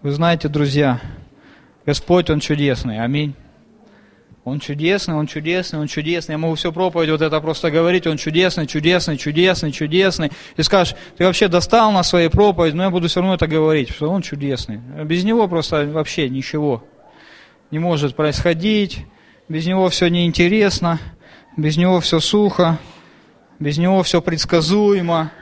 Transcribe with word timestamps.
Вы 0.00 0.12
знаете, 0.12 0.46
друзья, 0.46 1.00
Господь, 1.84 2.30
Он 2.30 2.38
чудесный. 2.38 3.02
Аминь. 3.02 3.34
Он 4.44 4.60
чудесный, 4.60 5.16
Он 5.16 5.26
чудесный, 5.26 5.80
Он 5.80 5.88
чудесный. 5.88 6.34
Я 6.34 6.38
могу 6.38 6.54
всю 6.54 6.72
проповедь 6.72 7.10
вот 7.10 7.20
это 7.20 7.40
просто 7.40 7.72
говорить, 7.72 8.06
Он 8.06 8.16
чудесный, 8.16 8.68
чудесный, 8.68 9.16
чудесный, 9.16 9.72
чудесный. 9.72 10.30
И 10.56 10.62
скажешь, 10.62 10.94
ты 11.16 11.24
вообще 11.24 11.48
достал 11.48 11.90
на 11.90 12.04
своей 12.04 12.28
проповеди, 12.28 12.76
но 12.76 12.84
я 12.84 12.90
буду 12.90 13.08
все 13.08 13.18
равно 13.18 13.34
это 13.34 13.48
говорить, 13.48 13.90
что 13.90 14.08
Он 14.08 14.22
чудесный. 14.22 14.76
Без 15.04 15.24
Него 15.24 15.48
просто 15.48 15.84
вообще 15.86 16.28
ничего 16.28 16.84
не 17.72 17.80
может 17.80 18.14
происходить, 18.14 19.04
без 19.48 19.66
Него 19.66 19.88
все 19.88 20.06
неинтересно, 20.06 21.00
без 21.56 21.76
Него 21.76 21.98
все 21.98 22.20
сухо, 22.20 22.78
без 23.58 23.78
Него 23.78 24.04
все 24.04 24.22
предсказуемо. 24.22 25.32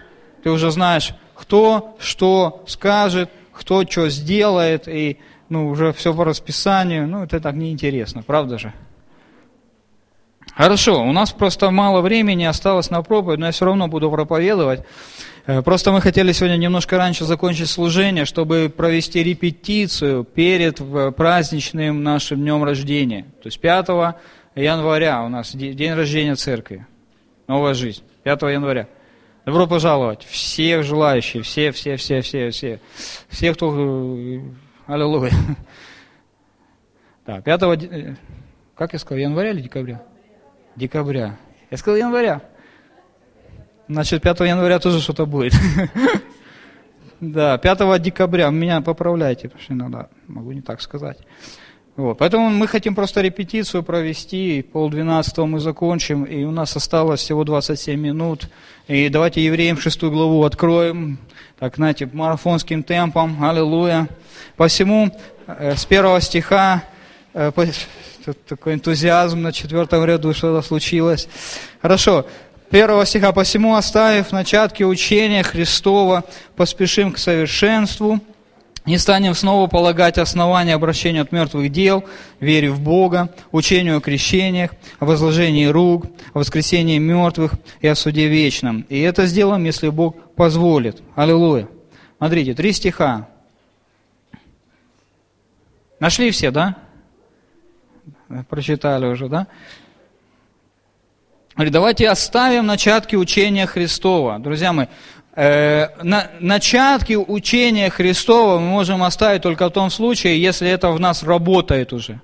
Ты 0.43 0.51
уже 0.51 0.71
знаешь, 0.71 1.13
кто 1.35 1.95
что 2.01 2.65
скажет, 2.67 3.29
кто 3.59 3.85
что 3.87 4.09
сделает, 4.09 4.87
и 4.87 5.19
ну, 5.49 5.69
уже 5.69 5.93
все 5.93 6.15
по 6.15 6.25
расписанию. 6.25 7.07
Ну, 7.09 7.23
это 7.23 7.41
так 7.41 7.55
неинтересно, 7.55 8.23
правда 8.23 8.59
же? 8.59 8.73
Хорошо, 10.55 11.03
у 11.03 11.13
нас 11.13 11.33
просто 11.33 11.71
мало 11.71 12.01
времени 12.01 12.45
осталось 12.45 12.91
на 12.91 13.03
проповедь, 13.03 13.39
но 13.39 13.47
я 13.47 13.53
все 13.53 13.67
равно 13.67 13.89
буду 13.89 14.11
проповедовать. 14.11 14.85
Э, 15.47 15.61
просто 15.61 15.93
мы 15.93 16.01
хотели 16.01 16.33
сегодня 16.33 16.57
немножко 16.57 16.97
раньше 16.97 17.25
закончить 17.25 17.69
служение, 17.69 18.25
чтобы 18.25 18.73
провести 18.75 19.23
репетицию 19.23 20.25
перед 20.25 20.81
э, 20.81 21.13
праздничным 21.13 22.03
нашим 22.03 22.41
днем 22.41 22.65
рождения. 22.65 23.25
То 23.43 23.49
есть 23.49 23.61
5 23.61 23.89
января 24.55 25.23
у 25.25 25.29
нас 25.29 25.55
день 25.55 25.93
рождения 25.93 26.37
церкви. 26.37 26.87
Новая 27.49 27.75
жизнь. 27.75 28.03
5 28.25 28.43
января. 28.43 28.89
Добро 29.47 29.69
пожаловать. 29.69 30.25
Всех 30.25 30.83
желающих, 30.83 31.45
все, 31.45 31.71
все, 31.71 31.95
все, 31.95 32.21
все, 32.21 32.51
все. 32.51 32.81
Все, 33.29 33.55
кто... 33.55 33.73
Э, 33.73 34.41
аллилуйя. 34.89 35.31
Да, 37.25 37.41
5... 37.41 38.19
Как 38.75 38.93
я 38.93 38.99
сказал, 38.99 39.21
января 39.21 39.51
или 39.51 39.61
декабря? 39.61 40.03
Декабря. 40.75 41.37
Я 41.71 41.77
сказал 41.77 41.97
января. 41.97 42.43
Значит, 43.89 44.21
5 44.21 44.41
января 44.41 44.81
тоже 44.81 45.01
что-то 45.01 45.27
будет. 45.27 45.55
Да, 47.21 47.57
5 47.57 48.03
декабря. 48.03 48.51
Меня 48.51 48.83
поправляйте, 48.83 49.49
потому 49.49 49.63
что 49.63 49.73
иногда 49.73 50.09
могу 50.27 50.53
не 50.53 50.61
так 50.61 50.83
сказать. 50.83 51.19
Вот. 51.97 52.19
Поэтому 52.19 52.51
мы 52.51 52.67
хотим 52.69 52.95
просто 52.95 53.23
репетицию 53.23 53.83
провести, 53.83 54.61
полдвенадцатого 54.61 55.47
мы 55.47 55.61
закончим, 55.61 56.25
и 56.25 56.45
у 56.45 56.51
нас 56.51 56.77
осталось 56.77 57.21
всего 57.21 57.43
27 57.43 57.99
минут. 57.99 58.49
И 58.87 59.09
давайте 59.09 59.43
евреям 59.43 59.79
шестую 59.79 60.13
главу 60.13 60.45
откроем, 60.45 61.19
так, 61.59 61.77
знаете, 61.77 62.07
марафонским 62.13 62.83
темпом, 62.83 63.43
аллилуйя. 63.43 64.09
Посему 64.57 65.11
э, 65.47 65.75
с 65.75 65.87
первого 65.87 66.21
стиха, 66.21 66.85
э, 67.33 67.51
тут 68.27 68.45
такой 68.45 68.75
энтузиазм 68.75 69.41
на 69.41 69.53
четвертом 69.53 70.05
ряду, 70.05 70.35
что-то 70.35 70.61
случилось. 70.67 71.29
Хорошо, 71.81 72.27
первого 72.69 73.07
стиха, 73.07 73.33
посему 73.33 73.75
оставив 73.75 74.33
начатки 74.33 74.83
учения 74.83 75.43
Христова, 75.43 76.25
поспешим 76.57 77.11
к 77.13 77.17
совершенству, 77.17 78.21
не 78.87 78.99
станем 78.99 79.35
снова 79.35 79.67
полагать 79.67 80.17
основания 80.17 80.75
обращения 80.75 81.21
от 81.21 81.33
мертвых 81.33 81.71
дел, 81.71 82.05
вере 82.41 82.71
в 82.71 82.81
Бога, 82.81 83.35
учению 83.51 83.99
о 83.99 84.01
крещениях, 84.01 84.71
о 85.01 85.07
возложении 85.07 85.67
рук, 85.67 86.07
о 86.33 86.39
воскресении 86.39 86.99
мертвых 86.99 87.53
и 87.81 87.89
о 87.89 87.97
суде 87.97 88.29
вечном. 88.29 88.87
И 88.89 89.01
это 89.01 89.27
сделаем, 89.27 89.65
если 89.65 89.89
Бог 89.89 90.17
позволит. 90.35 91.03
Аллилуйя. 91.17 91.69
Смотрите, 92.19 92.55
три 92.55 92.73
стиха. 92.73 93.29
Нашли 95.99 96.31
все, 96.31 96.51
да? 96.51 96.77
Прочитали 98.49 99.07
уже, 99.07 99.29
да? 99.29 99.47
Говорит, 101.57 101.73
давайте 101.73 102.11
оставим 102.11 102.67
начатки 102.67 103.17
учения 103.17 103.67
Христова. 103.67 104.39
Друзья 104.39 104.75
мои, 104.75 104.87
начатки 105.37 107.15
учения 107.15 107.91
Христова 107.91 108.59
мы 108.59 108.69
можем 108.69 109.03
оставить 109.03 109.43
только 109.43 109.69
в 109.69 109.71
том 109.71 109.91
случае, 109.91 110.41
если 110.41 110.69
это 110.69 110.91
в 110.91 110.99
нас 110.99 111.23
работает 111.23 111.93
уже. 111.93 112.21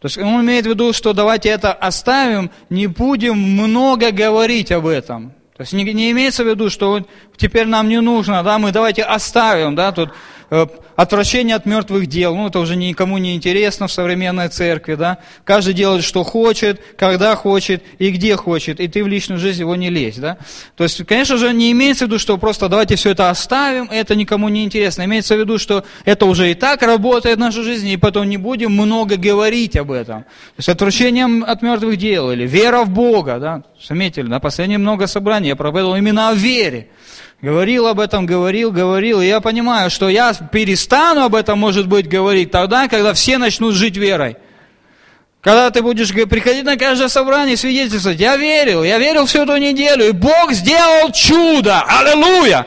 То 0.00 0.06
есть 0.06 0.18
он 0.18 0.44
имеет 0.44 0.66
в 0.66 0.68
виду, 0.68 0.92
что 0.92 1.12
давайте 1.12 1.48
это 1.50 1.72
оставим, 1.72 2.50
не 2.70 2.88
будем 2.88 3.38
много 3.38 4.10
говорить 4.10 4.72
об 4.72 4.86
этом. 4.88 5.32
То 5.56 5.60
есть 5.60 5.72
не, 5.72 5.84
не 5.84 6.10
имеется 6.10 6.42
в 6.42 6.48
виду, 6.48 6.70
что 6.70 7.06
теперь 7.36 7.68
нам 7.68 7.88
не 7.88 8.00
нужно, 8.00 8.42
да, 8.42 8.58
мы 8.58 8.72
давайте 8.72 9.04
оставим, 9.04 9.76
да, 9.76 9.92
тут 9.92 10.10
Э, 10.10 10.41
отвращение 10.96 11.56
от 11.56 11.64
мертвых 11.64 12.06
дел, 12.06 12.34
ну 12.34 12.48
это 12.48 12.58
уже 12.58 12.76
никому 12.76 13.18
не 13.18 13.34
интересно 13.34 13.86
в 13.86 13.92
современной 13.92 14.48
церкви, 14.48 14.94
да, 14.94 15.18
каждый 15.44 15.72
делает, 15.72 16.04
что 16.04 16.24
хочет, 16.24 16.80
когда 16.98 17.34
хочет 17.36 17.82
и 17.98 18.10
где 18.10 18.36
хочет, 18.36 18.78
и 18.78 18.88
ты 18.88 19.02
в 19.02 19.08
личную 19.08 19.38
жизнь 19.38 19.60
его 19.60 19.74
не 19.76 19.88
лезь, 19.88 20.16
да. 20.16 20.36
То 20.76 20.84
есть, 20.84 21.04
конечно 21.06 21.38
же, 21.38 21.52
не 21.54 21.72
имеется 21.72 22.04
в 22.04 22.08
виду, 22.08 22.18
что 22.18 22.36
просто 22.36 22.68
давайте 22.68 22.96
все 22.96 23.10
это 23.10 23.30
оставим, 23.30 23.88
это 23.90 24.14
никому 24.14 24.48
не 24.48 24.64
интересно, 24.64 25.04
имеется 25.04 25.36
в 25.36 25.38
виду, 25.38 25.58
что 25.58 25.84
это 26.04 26.26
уже 26.26 26.50
и 26.50 26.54
так 26.54 26.82
работает 26.82 27.36
в 27.36 27.40
нашей 27.40 27.62
жизни, 27.62 27.92
и 27.92 27.96
потом 27.96 28.28
не 28.28 28.36
будем 28.36 28.72
много 28.72 29.16
говорить 29.16 29.76
об 29.76 29.90
этом. 29.90 30.22
То 30.22 30.58
есть, 30.58 30.68
отвращение 30.68 31.26
от 31.44 31.62
мертвых 31.62 31.96
дел, 31.96 32.30
или 32.30 32.46
вера 32.46 32.84
в 32.84 32.90
Бога, 32.90 33.38
да, 33.38 33.62
заметили, 33.82 34.26
на 34.26 34.40
последнее 34.40 34.78
много 34.78 35.06
собраний 35.06 35.48
я 35.48 35.56
проповедовал 35.56 35.96
именно 35.96 36.28
о 36.28 36.34
вере. 36.34 36.88
Говорил 37.42 37.88
об 37.88 37.98
этом, 37.98 38.24
говорил, 38.24 38.70
говорил. 38.70 39.20
И 39.20 39.26
я 39.26 39.40
понимаю, 39.40 39.90
что 39.90 40.08
я 40.08 40.32
перестану 40.32 41.24
об 41.24 41.34
этом, 41.34 41.58
может 41.58 41.88
быть, 41.88 42.08
говорить 42.08 42.52
тогда, 42.52 42.86
когда 42.86 43.12
все 43.14 43.36
начнут 43.36 43.74
жить 43.74 43.96
верой. 43.96 44.36
Когда 45.40 45.70
ты 45.70 45.82
будешь 45.82 46.12
приходить 46.12 46.64
на 46.64 46.76
каждое 46.76 47.08
собрание 47.08 47.54
и 47.54 47.56
свидетельствовать, 47.56 48.20
я 48.20 48.36
верил, 48.36 48.84
я 48.84 48.98
верил 48.98 49.26
всю 49.26 49.42
эту 49.42 49.56
неделю, 49.56 50.06
и 50.06 50.12
Бог 50.12 50.52
сделал 50.52 51.10
чудо, 51.10 51.82
аллилуйя! 51.82 52.64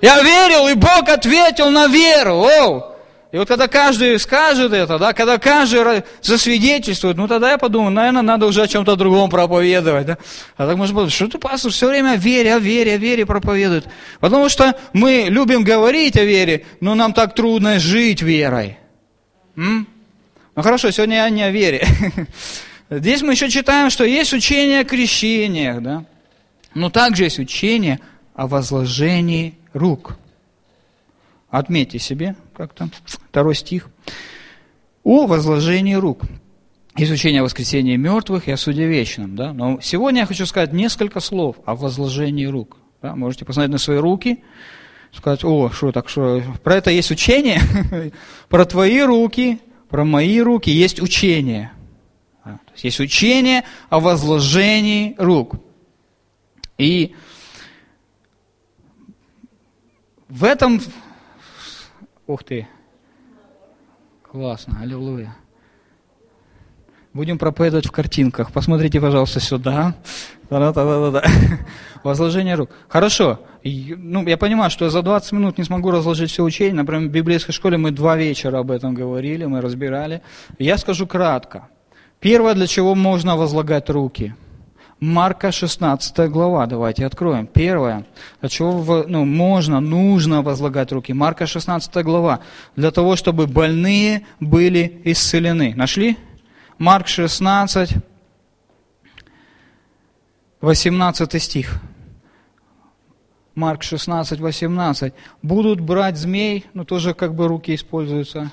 Я 0.00 0.22
верил, 0.22 0.68
и 0.68 0.74
Бог 0.74 1.08
ответил 1.08 1.70
на 1.70 1.88
веру, 1.88 2.44
оу! 2.44 2.91
И 3.32 3.38
вот 3.38 3.48
когда 3.48 3.66
каждый 3.66 4.18
скажет 4.18 4.74
это, 4.74 4.98
да, 4.98 5.14
когда 5.14 5.38
каждый 5.38 6.02
засвидетельствует, 6.20 7.16
ну 7.16 7.26
тогда 7.26 7.52
я 7.52 7.58
подумаю, 7.58 7.90
наверное, 7.90 8.20
надо 8.20 8.46
уже 8.46 8.62
о 8.62 8.68
чем-то 8.68 8.94
другом 8.94 9.30
проповедовать. 9.30 10.06
Да? 10.06 10.18
А 10.58 10.66
так 10.66 10.76
может 10.76 10.94
быть, 10.94 11.10
что 11.10 11.28
ты, 11.28 11.38
пастор, 11.38 11.72
все 11.72 11.88
время 11.88 12.10
о 12.10 12.16
вере, 12.16 12.54
о 12.54 12.58
вере, 12.58 12.92
о 12.92 12.96
вере 12.98 13.24
проповедует. 13.24 13.88
Потому 14.20 14.50
что 14.50 14.76
мы 14.92 15.28
любим 15.30 15.64
говорить 15.64 16.18
о 16.18 16.24
вере, 16.24 16.66
но 16.80 16.94
нам 16.94 17.14
так 17.14 17.34
трудно 17.34 17.78
жить 17.78 18.20
верой. 18.20 18.76
М? 19.56 19.88
Ну 20.54 20.62
хорошо, 20.62 20.90
сегодня 20.90 21.16
я 21.16 21.30
не 21.30 21.42
о 21.42 21.50
вере. 21.50 21.86
Здесь 22.90 23.22
мы 23.22 23.32
еще 23.32 23.48
читаем, 23.48 23.88
что 23.88 24.04
есть 24.04 24.34
учение 24.34 24.80
о 24.80 24.84
крещениях, 24.84 25.80
да? 25.80 26.04
но 26.74 26.90
также 26.90 27.24
есть 27.24 27.38
учение 27.38 27.98
о 28.34 28.46
возложении 28.46 29.54
рук. 29.72 30.18
Отметьте 31.52 31.98
себе, 31.98 32.34
как 32.56 32.72
там, 32.72 32.90
второй 33.04 33.54
стих. 33.54 33.90
О 35.04 35.26
возложении 35.26 35.92
рук. 35.92 36.22
Изучение 36.96 37.42
о 37.42 37.44
воскресении 37.44 37.94
мертвых 37.96 38.48
и 38.48 38.52
о 38.52 38.56
суде 38.56 38.86
вечном. 38.86 39.36
Да? 39.36 39.52
Но 39.52 39.78
сегодня 39.82 40.20
я 40.20 40.26
хочу 40.26 40.46
сказать 40.46 40.72
несколько 40.72 41.20
слов 41.20 41.56
о 41.66 41.74
возложении 41.74 42.46
рук. 42.46 42.78
Да? 43.02 43.14
Можете 43.14 43.44
посмотреть 43.44 43.70
на 43.70 43.76
свои 43.76 43.98
руки, 43.98 44.42
сказать, 45.12 45.44
о, 45.44 45.70
что 45.70 45.92
так, 45.92 46.08
что 46.08 46.42
про 46.64 46.76
это 46.76 46.90
есть 46.90 47.10
учение, 47.10 47.60
про 48.48 48.64
твои 48.64 49.02
руки, 49.02 49.60
про 49.90 50.06
мои 50.06 50.40
руки 50.40 50.70
есть 50.70 51.02
учение. 51.02 51.72
Есть 52.78 52.98
учение 52.98 53.64
о 53.90 54.00
возложении 54.00 55.14
рук. 55.18 55.56
И 56.78 57.14
в 60.30 60.44
этом 60.44 60.80
Ух 62.32 62.44
ты. 62.44 62.66
Классно, 64.22 64.78
аллилуйя. 64.80 65.36
Будем 67.12 67.36
проповедовать 67.36 67.84
в 67.84 67.90
картинках. 67.90 68.52
Посмотрите, 68.52 69.02
пожалуйста, 69.02 69.38
сюда. 69.38 69.94
Да-да-да-да-да. 70.48 71.24
Возложение 72.02 72.54
рук. 72.54 72.70
Хорошо. 72.88 73.40
Ну, 73.62 74.26
я 74.26 74.38
понимаю, 74.38 74.70
что 74.70 74.88
за 74.88 75.02
20 75.02 75.32
минут 75.32 75.58
не 75.58 75.64
смогу 75.64 75.90
разложить 75.90 76.30
все 76.30 76.42
учение. 76.42 76.72
Например, 76.72 77.06
в 77.06 77.12
библейской 77.12 77.52
школе 77.52 77.76
мы 77.76 77.90
два 77.90 78.16
вечера 78.16 78.60
об 78.60 78.70
этом 78.70 78.94
говорили, 78.94 79.44
мы 79.44 79.60
разбирали. 79.60 80.22
Я 80.58 80.78
скажу 80.78 81.06
кратко. 81.06 81.68
Первое, 82.18 82.54
для 82.54 82.66
чего 82.66 82.94
можно 82.94 83.36
возлагать 83.36 83.90
руки– 83.90 84.34
Марка 85.02 85.50
16 85.50 86.30
глава, 86.30 86.64
давайте 86.66 87.04
откроем. 87.04 87.48
Первое, 87.48 88.06
для 88.38 88.48
чего 88.48 89.04
ну, 89.08 89.24
можно, 89.24 89.80
нужно 89.80 90.42
возлагать 90.42 90.92
руки. 90.92 91.12
Марка 91.12 91.44
16 91.44 91.92
глава, 92.04 92.38
для 92.76 92.92
того, 92.92 93.16
чтобы 93.16 93.48
больные 93.48 94.24
были 94.38 95.02
исцелены. 95.02 95.74
Нашли? 95.74 96.16
Марк 96.78 97.08
16, 97.08 97.96
18 100.60 101.42
стих. 101.42 101.80
Марк 103.56 103.82
16, 103.82 104.38
18. 104.38 105.14
Будут 105.42 105.80
брать 105.80 106.16
змей, 106.16 106.66
ну 106.74 106.84
тоже 106.84 107.12
как 107.12 107.34
бы 107.34 107.48
руки 107.48 107.74
используются. 107.74 108.52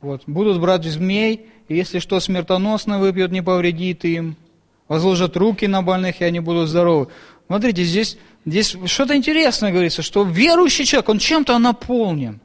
Вот. 0.00 0.22
Будут 0.26 0.58
брать 0.62 0.84
змей, 0.84 1.50
если 1.68 1.98
что 1.98 2.18
смертоносно 2.20 2.98
выпьют, 2.98 3.30
не 3.32 3.42
повредит 3.42 4.06
им. 4.06 4.34
Возложат 4.88 5.36
руки 5.36 5.66
на 5.66 5.82
больных, 5.82 6.20
и 6.20 6.24
они 6.24 6.40
будут 6.40 6.68
здоровы. 6.68 7.08
Смотрите, 7.46 7.84
здесь, 7.84 8.18
здесь 8.44 8.76
что-то 8.86 9.16
интересное 9.16 9.72
говорится, 9.72 10.02
что 10.02 10.22
верующий 10.22 10.84
человек, 10.84 11.08
он 11.08 11.18
чем-то 11.18 11.58
наполнен. 11.58 12.40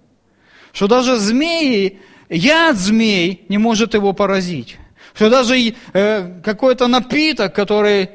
Что 0.74 0.88
даже 0.88 1.18
змеи, 1.18 2.00
яд 2.30 2.78
змей 2.78 3.46
не 3.50 3.58
может 3.58 3.94
его 3.94 4.14
поразить. 4.14 4.78
Что 5.14 5.30
даже 5.30 5.56
э, 5.94 6.42
какой-то 6.42 6.88
напиток, 6.88 7.54
который 7.54 8.12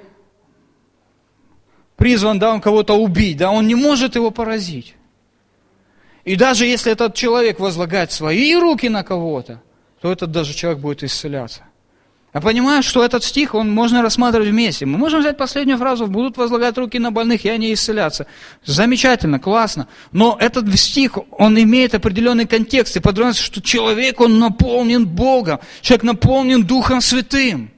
призван, 1.96 2.38
да, 2.38 2.52
он 2.52 2.60
кого-то 2.60 2.94
убить, 2.94 3.36
да, 3.36 3.50
он 3.50 3.66
не 3.66 3.74
может 3.74 4.16
его 4.16 4.30
поразить. 4.30 4.94
И 6.24 6.34
даже 6.34 6.66
если 6.66 6.90
этот 6.90 7.14
человек 7.14 7.60
возлагает 7.60 8.10
свои 8.10 8.56
руки 8.56 8.88
на 8.88 9.04
кого-то, 9.04 9.62
то 10.00 10.10
этот 10.10 10.32
даже 10.32 10.54
человек 10.54 10.80
будет 10.80 11.02
исцеляться. 11.04 11.62
Я 12.36 12.42
понимаю, 12.42 12.82
что 12.82 13.02
этот 13.02 13.24
стих, 13.24 13.54
он 13.54 13.72
можно 13.72 14.02
рассматривать 14.02 14.50
вместе. 14.50 14.84
Мы 14.84 14.98
можем 14.98 15.20
взять 15.20 15.38
последнюю 15.38 15.78
фразу, 15.78 16.06
будут 16.06 16.36
возлагать 16.36 16.76
руки 16.76 16.98
на 16.98 17.10
больных, 17.10 17.46
и 17.46 17.48
они 17.48 17.72
исцелятся. 17.72 18.26
Замечательно, 18.62 19.38
классно. 19.38 19.88
Но 20.12 20.36
этот 20.38 20.70
стих, 20.78 21.16
он 21.30 21.58
имеет 21.58 21.94
определенный 21.94 22.46
контекст, 22.46 22.94
и 22.94 23.00
подразумевается, 23.00 23.42
что 23.42 23.62
человек, 23.62 24.20
он 24.20 24.38
наполнен 24.38 25.06
Богом, 25.06 25.60
человек 25.80 26.02
наполнен 26.02 26.62
Духом 26.62 27.00
Святым. 27.00 27.70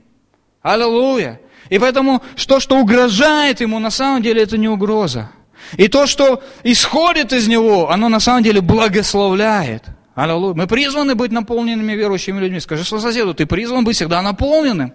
Аллилуйя. 0.61 1.41
И 1.71 1.79
поэтому 1.79 2.21
то, 2.49 2.59
что 2.59 2.81
угрожает 2.81 3.61
ему, 3.61 3.79
на 3.79 3.91
самом 3.91 4.23
деле 4.23 4.43
это 4.43 4.59
не 4.59 4.67
угроза. 4.67 5.31
И 5.77 5.87
то, 5.87 6.09
что 6.09 6.43
исходит 6.65 7.33
из 7.33 7.47
него, 7.47 7.93
оно 7.93 8.09
на 8.09 8.19
самом 8.19 8.43
деле 8.43 8.61
благословляет. 8.61 9.85
Аллилуйя. 10.19 10.53
Мы 10.55 10.67
призваны 10.67 11.15
быть 11.15 11.31
наполненными 11.31 11.93
верующими 11.93 12.41
людьми. 12.41 12.59
Скажи 12.59 12.83
своему 12.83 13.07
соседу, 13.07 13.35
ты 13.35 13.47
призван 13.47 13.85
быть 13.85 13.95
всегда 13.95 14.21
наполненным. 14.21 14.93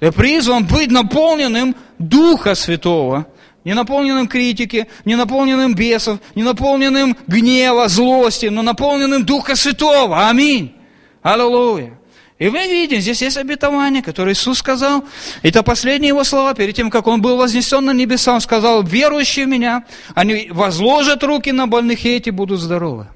Ты 0.00 0.10
призван 0.12 0.64
быть 0.64 0.90
наполненным 0.90 1.76
Духа 1.98 2.54
Святого. 2.54 3.26
Не 3.64 3.74
наполненным 3.74 4.26
критики, 4.26 4.88
не 5.04 5.14
наполненным 5.14 5.74
бесов, 5.74 6.20
не 6.34 6.42
наполненным 6.42 7.18
гнева, 7.26 7.86
злости, 7.88 8.46
но 8.46 8.62
наполненным 8.62 9.26
Духа 9.26 9.56
Святого. 9.56 10.26
Аминь. 10.26 10.74
Аллилуйя. 11.22 11.98
И 12.38 12.48
мы 12.48 12.66
видим, 12.66 12.98
здесь 12.98 13.20
есть 13.20 13.36
обетование, 13.36 14.02
которое 14.02 14.32
Иисус 14.32 14.56
сказал. 14.56 15.04
Это 15.42 15.62
последние 15.62 16.08
его 16.08 16.24
слова, 16.24 16.54
перед 16.54 16.74
тем, 16.74 16.88
как 16.88 17.06
он 17.08 17.20
был 17.20 17.36
вознесен 17.36 17.84
на 17.84 17.92
небеса, 17.92 18.32
он 18.32 18.40
сказал, 18.40 18.82
верующие 18.82 19.44
в 19.44 19.48
меня, 19.50 19.84
они 20.14 20.48
возложат 20.50 21.22
руки 21.24 21.52
на 21.52 21.66
больных, 21.66 22.06
и 22.06 22.16
эти 22.16 22.30
будут 22.30 22.58
здоровы. 22.58 23.08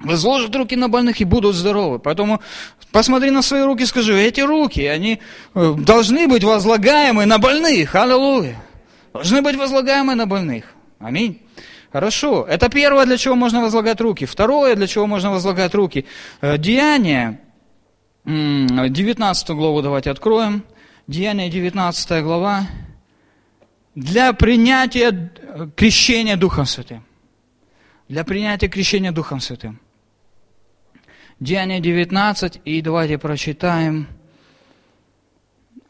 Возложат 0.00 0.56
руки 0.56 0.76
на 0.76 0.88
больных 0.88 1.20
и 1.20 1.24
будут 1.24 1.54
здоровы. 1.54 1.98
Поэтому 1.98 2.40
посмотри 2.90 3.30
на 3.30 3.42
свои 3.42 3.62
руки 3.62 3.82
и 3.82 3.86
скажи, 3.86 4.18
эти 4.18 4.40
руки, 4.40 4.80
они 4.86 5.20
э, 5.54 5.74
должны 5.78 6.26
быть 6.26 6.42
возлагаемы 6.42 7.26
на 7.26 7.38
больных. 7.38 7.94
Аллилуйя. 7.94 8.56
Должны 9.12 9.42
быть 9.42 9.56
возлагаемы 9.56 10.14
на 10.14 10.26
больных. 10.26 10.64
Аминь. 10.98 11.42
Хорошо. 11.92 12.46
Это 12.48 12.70
первое, 12.70 13.04
для 13.04 13.18
чего 13.18 13.34
можно 13.34 13.60
возлагать 13.60 14.00
руки. 14.00 14.24
Второе, 14.24 14.74
для 14.74 14.86
чего 14.86 15.06
можно 15.06 15.30
возлагать 15.30 15.74
руки. 15.74 16.06
Э, 16.40 16.56
деяние 16.56 17.40
19 18.24 19.50
главу 19.50 19.82
давайте 19.82 20.10
откроем. 20.10 20.64
Деяние 21.06 21.50
19 21.50 22.22
глава. 22.22 22.66
Для 23.94 24.32
принятия 24.32 25.30
крещения 25.76 26.36
Духом 26.36 26.64
Святым. 26.64 27.04
Для 28.08 28.24
принятия 28.24 28.68
крещения 28.68 29.12
Духом 29.12 29.40
Святым. 29.40 29.78
Деяние 31.40 31.80
19, 31.80 32.60
и 32.66 32.82
давайте 32.82 33.16
прочитаем 33.16 34.06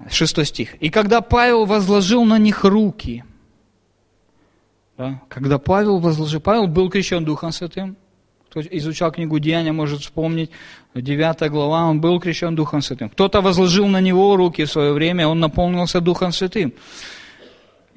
6 0.09 0.47
стих. 0.47 0.77
«И 0.77 0.91
когда 0.91 1.21
Павел 1.21 1.67
возложил 1.67 2.25
на 2.25 2.39
них 2.39 2.65
руки», 2.65 3.25
да, 4.97 5.21
когда 5.29 5.59
Павел 5.59 5.99
возложил, 5.99 6.41
Павел 6.41 6.69
был 6.69 6.89
крещен 6.89 7.25
Духом 7.25 7.51
Святым, 7.51 7.97
кто 8.49 8.61
изучал 8.61 9.11
книгу 9.11 9.39
Деяния, 9.39 9.73
может 9.73 10.01
вспомнить, 10.01 10.51
9 10.95 11.51
глава, 11.51 11.85
он 11.87 12.01
был 12.01 12.21
крещен 12.21 12.55
Духом 12.55 12.81
Святым. 12.81 13.09
Кто-то 13.11 13.41
возложил 13.41 13.89
на 13.89 14.01
него 14.01 14.37
руки 14.37 14.65
в 14.65 14.71
свое 14.71 14.93
время, 14.93 15.27
он 15.27 15.41
наполнился 15.41 16.01
Духом 16.01 16.33
Святым. 16.33 16.73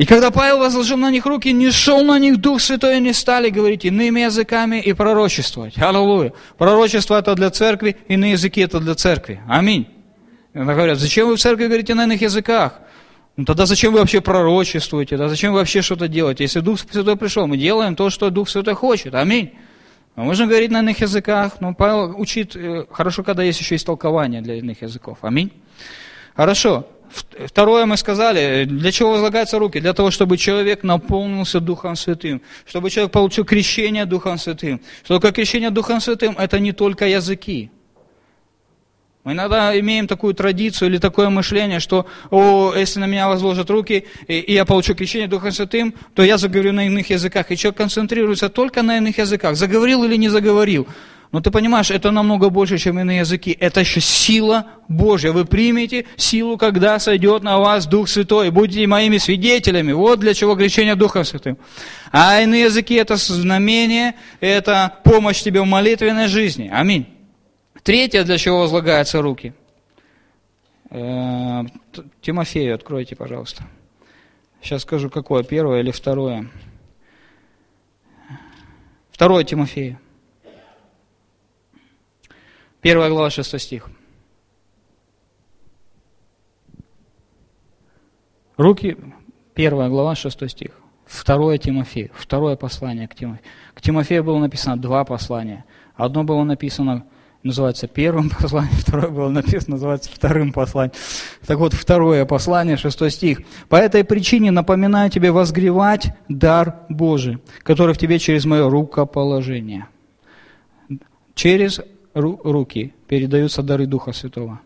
И 0.04 0.06
когда 0.06 0.32
Павел 0.32 0.58
возложил 0.60 0.98
на 0.98 1.10
них 1.10 1.26
руки, 1.26 1.54
не 1.54 1.72
шел 1.72 2.04
на 2.04 2.20
них 2.20 2.42
Дух 2.42 2.60
Святой, 2.60 2.98
и 2.98 3.00
не 3.00 3.14
стали 3.14 3.50
говорить 3.50 3.86
иными 3.86 4.20
языками 4.20 4.82
и 4.82 4.92
пророчествовать. 4.92 5.78
Аллилуйя. 5.78 6.34
Пророчество 6.58 7.18
это 7.18 7.36
для 7.36 7.50
церкви, 7.52 7.96
иные 8.10 8.34
языки 8.34 8.60
это 8.60 8.82
для 8.82 8.96
церкви. 8.96 9.40
Аминь. 9.48 9.88
И 10.54 10.58
говорят, 10.58 11.00
зачем 11.00 11.30
вы 11.30 11.38
в 11.38 11.40
церкви 11.40 11.68
говорите 11.68 11.94
на 11.94 12.04
иных 12.04 12.22
языках? 12.22 12.82
Ну 13.38 13.46
тогда 13.46 13.66
зачем 13.66 13.94
вы 13.94 14.00
вообще 14.00 14.20
пророчествуете? 14.20 15.16
Тогда 15.16 15.30
зачем 15.30 15.54
вы 15.54 15.60
вообще 15.60 15.82
что-то 15.82 16.10
делаете? 16.10 16.44
Если 16.44 16.60
Дух 16.60 16.80
Святой 16.82 17.16
пришел, 17.16 17.48
мы 17.48 17.56
делаем 17.56 17.96
то, 17.96 18.10
что 18.10 18.30
Дух 18.30 18.50
Святой 18.50 18.74
хочет. 18.74 19.16
Аминь. 19.16 19.54
Мы 20.18 20.26
можем 20.26 20.50
говорить 20.50 20.70
на 20.70 20.80
иных 20.80 21.00
языках, 21.00 21.62
но 21.62 21.74
Павел 21.74 22.20
учит, 22.20 22.58
э, 22.58 22.88
хорошо, 22.92 23.24
когда 23.24 23.44
есть 23.44 23.62
еще 23.62 23.78
истолкование 23.78 24.42
для 24.42 24.56
иных 24.56 24.82
языков. 24.82 25.20
Аминь. 25.22 25.54
Хорошо. 26.36 26.88
Второе 27.48 27.86
мы 27.86 27.98
сказали, 27.98 28.66
для 28.66 28.92
чего 28.92 29.12
возлагаются 29.12 29.60
руки? 29.60 29.80
Для 29.80 29.94
того, 29.94 30.10
чтобы 30.10 30.38
человек 30.38 30.84
наполнился 30.84 31.60
Духом 31.60 31.96
Святым, 31.96 32.42
чтобы 32.66 32.90
человек 32.90 33.12
получил 33.12 33.46
крещение 33.46 34.06
Духом 34.06 34.38
Святым. 34.38 34.82
Что 35.04 35.16
такое 35.16 35.32
крещение 35.32 35.70
Духом 35.70 36.02
Святым? 36.02 36.36
Это 36.38 36.60
не 36.60 36.72
только 36.72 37.06
языки. 37.08 37.70
Мы 39.24 39.32
иногда 39.32 39.80
имеем 39.80 40.08
такую 40.08 40.34
традицию 40.34 40.90
или 40.90 40.98
такое 40.98 41.30
мышление, 41.30 41.80
что 41.80 42.06
о, 42.30 42.74
если 42.76 43.00
на 43.00 43.06
меня 43.06 43.30
возложат 43.30 43.70
руки, 43.70 44.06
и, 44.28 44.40
и 44.40 44.54
я 44.54 44.66
получу 44.66 44.96
крещение 44.96 45.30
Духом 45.30 45.52
Святым, 45.52 45.94
то 46.14 46.24
я 46.24 46.38
заговорю 46.38 46.74
на 46.74 46.88
иных 46.88 47.10
языках. 47.10 47.50
И 47.52 47.58
человек 47.58 47.78
концентрируется 47.78 48.50
только 48.50 48.82
на 48.82 48.98
иных 48.98 49.18
языках. 49.18 49.56
Заговорил 49.56 50.04
или 50.04 50.18
не 50.18 50.28
заговорил. 50.30 50.88
Но 51.34 51.42
ты 51.42 51.50
понимаешь, 51.50 51.90
это 51.90 52.12
намного 52.12 52.52
больше, 52.52 52.78
чем 52.78 53.00
иные 53.00 53.18
языки. 53.18 53.58
Это 53.60 53.80
еще 53.80 54.00
сила 54.00 54.68
Божья. 54.88 55.32
Вы 55.32 55.46
примете 55.46 56.06
силу, 56.16 56.58
когда 56.58 57.00
сойдет 57.00 57.42
на 57.42 57.58
вас 57.58 57.88
Дух 57.88 58.08
Святой. 58.08 58.52
Будете 58.52 58.86
моими 58.86 59.18
свидетелями. 59.18 59.94
Вот 59.94 60.20
для 60.20 60.36
чего 60.36 60.56
крещение 60.56 60.94
Духом 60.94 61.26
Святым. 61.26 61.58
А 62.12 62.40
иные 62.40 62.66
языки– 62.66 62.94
это 62.94 63.16
знамение, 63.16 64.14
это 64.42 65.00
помощь 65.04 65.42
тебе 65.42 65.62
в 65.62 65.66
молитвенной 65.66 66.28
жизни. 66.28 66.70
Аминь. 66.72 67.08
Третье, 67.82 68.24
для 68.24 68.38
чего 68.38 68.60
возлагаются 68.60 69.20
руки. 69.20 69.56
Э, 70.92 71.64
Тимофею 72.22 72.76
откройте, 72.76 73.16
пожалуйста. 73.16 73.64
Сейчас 74.62 74.84
скажу, 74.84 75.10
какое, 75.10 75.42
первое 75.42 75.80
или 75.80 75.90
второе. 75.90 76.48
Второе 79.12 79.44
Тимофею. 79.44 79.98
Первая 82.84 83.10
глава, 83.10 83.30
шестой 83.30 83.62
стих. 83.62 83.90
Руки, 88.58 88.98
первая 89.54 89.88
глава, 89.88 90.16
шестой 90.16 90.50
стих. 90.50 90.72
Второе 91.06 91.58
Тимофею, 91.58 92.12
второе 92.14 92.58
послание 92.58 93.08
к 93.08 93.16
Тимофею. 93.16 93.46
К 93.74 93.82
Тимофею 93.82 94.26
было 94.26 94.38
написано 94.38 94.76
два 94.76 95.06
послания. 95.06 95.64
Одно 95.96 96.26
было 96.26 96.44
написано 96.44 97.06
называется 97.42 97.88
первым 97.88 98.30
посланием, 98.42 98.76
второе 98.76 99.10
было 99.10 99.30
написано, 99.30 99.76
называется 99.76 100.12
вторым 100.14 100.52
посланием. 100.52 100.94
Так 101.48 101.60
вот, 101.60 101.74
второе 101.74 102.26
послание, 102.26 102.76
шестой 102.76 103.12
стих. 103.12 103.40
«По 103.70 103.78
этой 103.78 104.04
причине 104.04 104.52
напоминаю 104.52 105.10
тебе 105.10 105.32
возгревать 105.32 106.14
дар 106.28 106.82
Божий, 106.90 107.40
который 107.64 107.96
в 107.96 107.98
тебе 107.98 108.20
через 108.20 108.44
мое 108.44 108.70
рукоположение». 108.70 109.88
Через 111.34 111.82
ру- 112.14 112.40
руки 112.44 112.94
передаются 113.08 113.62
дары 113.64 113.86
Духа 113.86 114.12
Святого. 114.14 114.62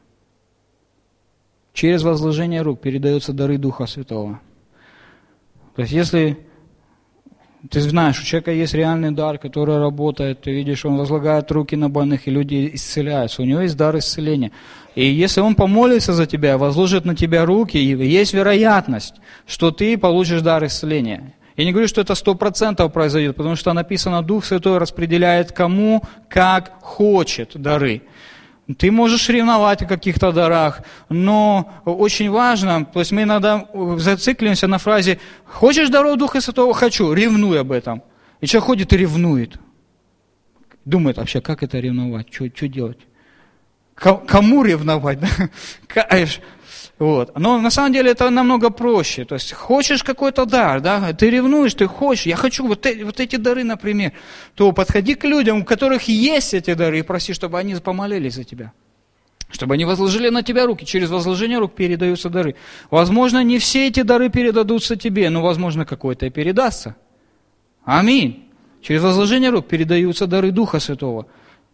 Через 1.74 2.04
возложение 2.04 2.62
рук 2.62 2.82
передаются 2.82 3.34
дары 3.34 3.58
Духа 3.58 3.86
Святого. 3.86 4.40
То 5.76 5.84
есть, 5.84 5.94
если 5.94 6.38
ты 7.70 7.82
знаешь, 7.82 8.22
у 8.22 8.24
человека 8.24 8.52
есть 8.52 8.74
реальный 8.74 9.12
дар, 9.12 9.38
который 9.40 9.78
работает. 9.78 10.42
Ты 10.42 10.52
видишь, 10.52 10.86
он 10.86 10.98
возлагает 10.98 11.52
руки 11.52 11.76
на 11.76 11.90
больных, 11.90 12.28
и 12.28 12.32
люди 12.32 12.72
исцеляются. 12.74 13.42
У 13.42 13.46
него 13.46 13.62
есть 13.62 13.76
дар 13.76 13.98
исцеления. 13.98 14.52
И 14.96 15.06
если 15.06 15.42
он 15.42 15.56
помолится 15.56 16.14
за 16.14 16.26
тебя, 16.26 16.58
возложит 16.58 17.06
на 17.06 17.16
тебя 17.16 17.46
руки, 17.46 17.78
есть 17.78 18.34
вероятность, 18.34 19.16
что 19.46 19.72
ты 19.72 19.98
получишь 19.98 20.42
дар 20.42 20.66
исцеления. 20.66 21.34
Я 21.58 21.66
не 21.66 21.72
говорю, 21.72 21.88
что 21.88 22.02
это 22.02 22.14
сто 22.14 22.36
процентов 22.36 22.94
произойдет, 22.94 23.36
потому 23.36 23.56
что 23.56 23.74
написано, 23.74 24.22
Дух 24.22 24.46
Святой 24.46 24.78
распределяет 24.78 25.52
кому, 25.52 26.04
как 26.30 26.80
хочет 26.82 27.60
дары. 27.60 28.04
Ты 28.78 28.92
можешь 28.92 29.28
ревновать 29.30 29.82
о 29.82 29.88
каких-то 29.88 30.32
дарах, 30.32 30.82
но 31.10 31.74
очень 31.84 32.30
важно, 32.30 32.86
то 32.86 33.00
есть 33.00 33.12
мы 33.12 33.24
иногда 33.24 33.68
зацикливаемся 33.98 34.68
на 34.68 34.78
фразе 34.78 35.20
«Хочешь 35.46 35.90
даров 35.90 36.18
Духа 36.18 36.42
Святого? 36.42 36.76
Хочу, 36.76 37.12
ревнуй 37.14 37.60
об 37.60 37.72
этом». 37.72 38.04
И 38.40 38.46
человек 38.46 38.66
ходит 38.68 38.94
и 38.94 38.98
ревнует. 38.98 39.58
Думает 40.86 41.18
вообще, 41.18 41.42
как 41.42 41.64
это 41.64 41.80
ревновать, 41.80 42.28
что, 42.32 42.68
делать? 42.68 43.00
Кому 43.96 44.64
ревновать? 44.64 45.20
Вот. 47.00 47.38
Но 47.38 47.60
на 47.60 47.70
самом 47.70 47.94
деле 47.94 48.12
это 48.12 48.30
намного 48.30 48.72
проще. 48.72 49.24
То 49.26 49.36
есть 49.36 49.54
хочешь 49.54 50.04
какой-то 50.04 50.46
дар, 50.46 50.82
да, 50.82 51.14
ты 51.14 51.30
ревнуешь, 51.30 51.76
ты 51.76 51.86
хочешь, 51.86 52.26
я 52.26 52.36
хочу 52.36 52.66
вот, 52.66 52.86
эти, 52.86 53.04
вот 53.04 53.20
эти 53.20 53.36
дары, 53.36 53.64
например, 53.64 54.14
то 54.56 54.72
подходи 54.72 55.14
к 55.14 55.24
людям, 55.26 55.60
у 55.60 55.66
которых 55.66 56.04
есть 56.04 56.54
эти 56.56 56.74
дары, 56.74 57.00
и 57.00 57.02
проси, 57.04 57.34
чтобы 57.34 57.60
они 57.60 57.76
помолились 57.76 58.34
за 58.34 58.44
тебя. 58.44 58.74
Чтобы 59.50 59.76
они 59.76 59.86
возложили 59.86 60.30
на 60.30 60.42
тебя 60.44 60.66
руки. 60.66 60.86
Через 60.86 61.10
возложение 61.10 61.60
рук 61.60 61.76
передаются 61.76 62.30
дары. 62.30 62.56
Возможно, 62.90 63.44
не 63.44 63.60
все 63.60 63.88
эти 63.88 64.02
дары 64.02 64.30
передадутся 64.30 64.96
тебе, 64.96 65.30
но, 65.30 65.42
возможно, 65.42 65.86
какой-то 65.86 66.26
и 66.26 66.30
передастся. 66.30 66.96
Аминь. 67.86 68.50
Через 68.82 69.04
возложение 69.04 69.52
рук 69.52 69.68
передаются 69.68 70.28
дары 70.28 70.52
Духа 70.52 70.80
Святого. 70.80 71.28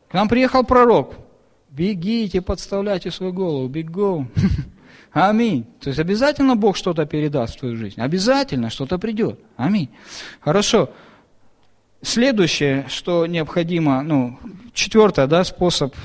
К 0.10 0.14
нам 0.14 0.28
приехал 0.28 0.64
пророк. 0.64 1.16
Бегите, 1.72 2.42
подставляйте 2.42 3.10
свою 3.10 3.34
голову, 3.34 3.68
бегом. 3.68 4.30
Аминь. 5.14 5.66
То 5.80 5.90
есть 5.90 6.00
обязательно 6.00 6.56
Бог 6.56 6.76
что-то 6.76 7.06
передаст 7.06 7.56
в 7.56 7.60
твою 7.60 7.78
жизнь. 7.78 8.02
Обязательно 8.02 8.72
что-то 8.72 8.98
придет. 8.98 9.40
Аминь. 9.56 9.90
Хорошо. 10.40 10.90
Следующее, 12.02 12.86
что 12.90 13.28
необходимо, 13.28 14.02
ну, 14.02 14.40
четвертое, 14.74 15.28
да, 15.28 15.44
способ 15.44 15.96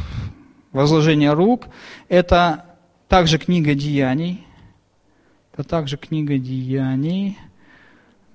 возложения 0.72 1.32
рук, 1.32 1.66
это 2.08 2.66
также 3.08 3.38
книга 3.38 3.74
Деяний. 3.74 4.46
Это 5.52 5.64
также 5.64 5.96
книга 5.96 6.38
Деяний, 6.38 7.36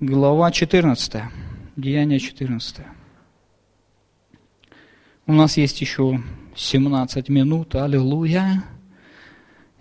глава 0.00 0.50
14. 0.50 1.22
Деяния 1.76 2.18
14. 2.18 2.78
У 5.26 5.32
нас 5.32 5.56
есть 5.56 5.80
еще 5.80 6.20
17 6.54 7.28
минут. 7.30 7.74
Аллилуйя. 7.76 8.64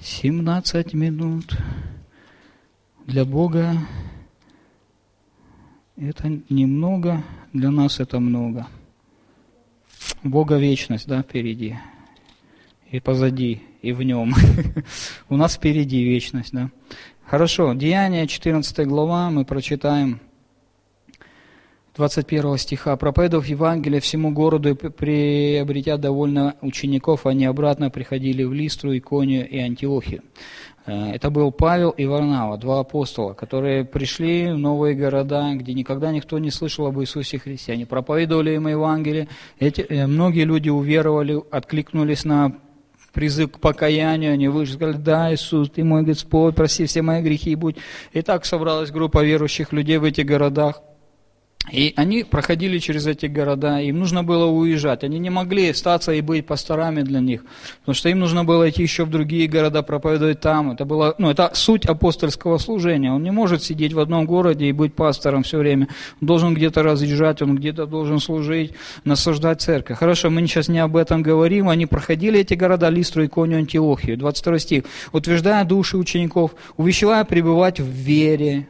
17 0.03 0.93
минут 0.93 1.57
для 3.05 3.23
Бога 3.23 3.77
это 5.95 6.41
немного, 6.49 7.23
для 7.53 7.71
нас 7.71 8.01
это 8.01 8.19
много. 8.19 8.67
Бога 10.21 10.57
вечность, 10.57 11.07
да, 11.07 11.21
впереди. 11.21 11.77
И 12.91 12.99
позади, 12.99 13.61
и 13.81 13.93
в 13.93 14.03
нем. 14.03 14.33
У 15.29 15.37
нас 15.37 15.55
впереди 15.55 16.03
вечность, 16.03 16.51
да. 16.51 16.69
Хорошо, 17.25 17.73
Деяние, 17.73 18.27
14 18.27 18.85
глава, 18.85 19.29
мы 19.29 19.45
прочитаем 19.45 20.19
21 21.95 22.57
стиха. 22.57 22.95
«Проповедовав 22.97 23.45
Евангелие 23.45 24.01
всему 24.01 24.31
городу 24.31 24.69
и 24.69 24.73
приобретя 24.73 25.97
довольно 25.97 26.55
учеников, 26.61 27.27
они 27.27 27.45
обратно 27.45 27.91
приходили 27.91 28.43
в 28.43 28.51
Листру, 28.51 28.97
Иконию 28.97 29.47
и 29.47 29.59
Антиохию». 29.59 30.23
Э, 30.87 31.11
это 31.11 31.29
был 31.29 31.51
Павел 31.51 31.91
и 31.91 32.07
Варнава, 32.07 32.57
два 32.57 32.79
апостола, 32.79 33.33
которые 33.33 33.85
пришли 33.85 34.51
в 34.51 34.57
новые 34.57 34.95
города, 34.95 35.53
где 35.53 35.73
никогда 35.73 36.11
никто 36.11 36.39
не 36.39 36.49
слышал 36.49 36.87
об 36.87 36.99
Иисусе 36.99 37.37
Христе. 37.37 37.73
Они 37.73 37.85
проповедовали 37.85 38.55
им 38.55 38.67
Евангелие. 38.67 39.27
Эти, 39.59 39.81
э, 39.81 40.07
многие 40.07 40.45
люди 40.45 40.69
уверовали, 40.69 41.39
откликнулись 41.51 42.25
на 42.25 42.53
призыв 43.13 43.51
к 43.51 43.59
покаянию, 43.59 44.33
они 44.33 44.47
вышли, 44.47 44.73
сказали, 44.73 44.97
да, 44.97 45.31
Иисус, 45.31 45.69
ты 45.69 45.83
мой 45.83 46.01
Господь, 46.01 46.55
прости 46.55 46.85
все 46.87 47.03
мои 47.03 47.21
грехи, 47.21 47.51
и 47.51 47.55
будь. 47.55 47.77
И 48.13 48.23
так 48.23 48.45
собралась 48.45 48.89
группа 48.89 49.23
верующих 49.23 49.71
людей 49.71 49.99
в 49.99 50.03
этих 50.03 50.25
городах. 50.25 50.81
И 51.71 51.93
они 51.95 52.25
проходили 52.25 52.77
через 52.77 53.07
эти 53.07 53.27
города, 53.27 53.79
им 53.79 53.97
нужно 53.97 54.21
было 54.23 54.45
уезжать. 54.45 55.03
Они 55.05 55.17
не 55.17 55.29
могли 55.29 55.69
остаться 55.69 56.11
и 56.11 56.19
быть 56.19 56.45
пасторами 56.45 57.03
для 57.03 57.21
них, 57.21 57.45
потому 57.79 57.95
что 57.95 58.09
им 58.09 58.19
нужно 58.19 58.43
было 58.43 58.69
идти 58.69 58.83
еще 58.83 59.05
в 59.05 59.09
другие 59.09 59.47
города, 59.47 59.81
проповедовать 59.81 60.41
там. 60.41 60.71
Это, 60.71 60.83
было, 60.83 61.15
ну, 61.17 61.29
это 61.29 61.51
суть 61.53 61.85
апостольского 61.85 62.57
служения. 62.57 63.13
Он 63.13 63.23
не 63.23 63.31
может 63.31 63.63
сидеть 63.63 63.93
в 63.93 63.99
одном 63.99 64.25
городе 64.25 64.65
и 64.65 64.71
быть 64.73 64.93
пастором 64.93 65.43
все 65.43 65.57
время. 65.57 65.87
Он 66.21 66.27
должен 66.27 66.53
где-то 66.53 66.83
разъезжать, 66.83 67.41
он 67.41 67.55
где-то 67.55 67.85
должен 67.85 68.19
служить, 68.19 68.73
насаждать 69.05 69.61
церковь. 69.61 69.97
Хорошо, 69.97 70.29
мы 70.29 70.45
сейчас 70.45 70.67
не 70.67 70.79
об 70.79 70.97
этом 70.97 71.23
говорим. 71.23 71.69
Они 71.69 71.85
проходили 71.85 72.41
эти 72.41 72.55
города, 72.55 72.89
Листру, 72.89 73.25
Иконию, 73.25 73.59
Антиохию. 73.59 74.17
22 74.17 74.59
стих. 74.59 74.83
«Утверждая 75.13 75.63
души 75.63 75.97
учеников, 75.97 76.55
увещевая 76.75 77.23
пребывать 77.23 77.79
в 77.79 77.87
вере». 77.87 78.67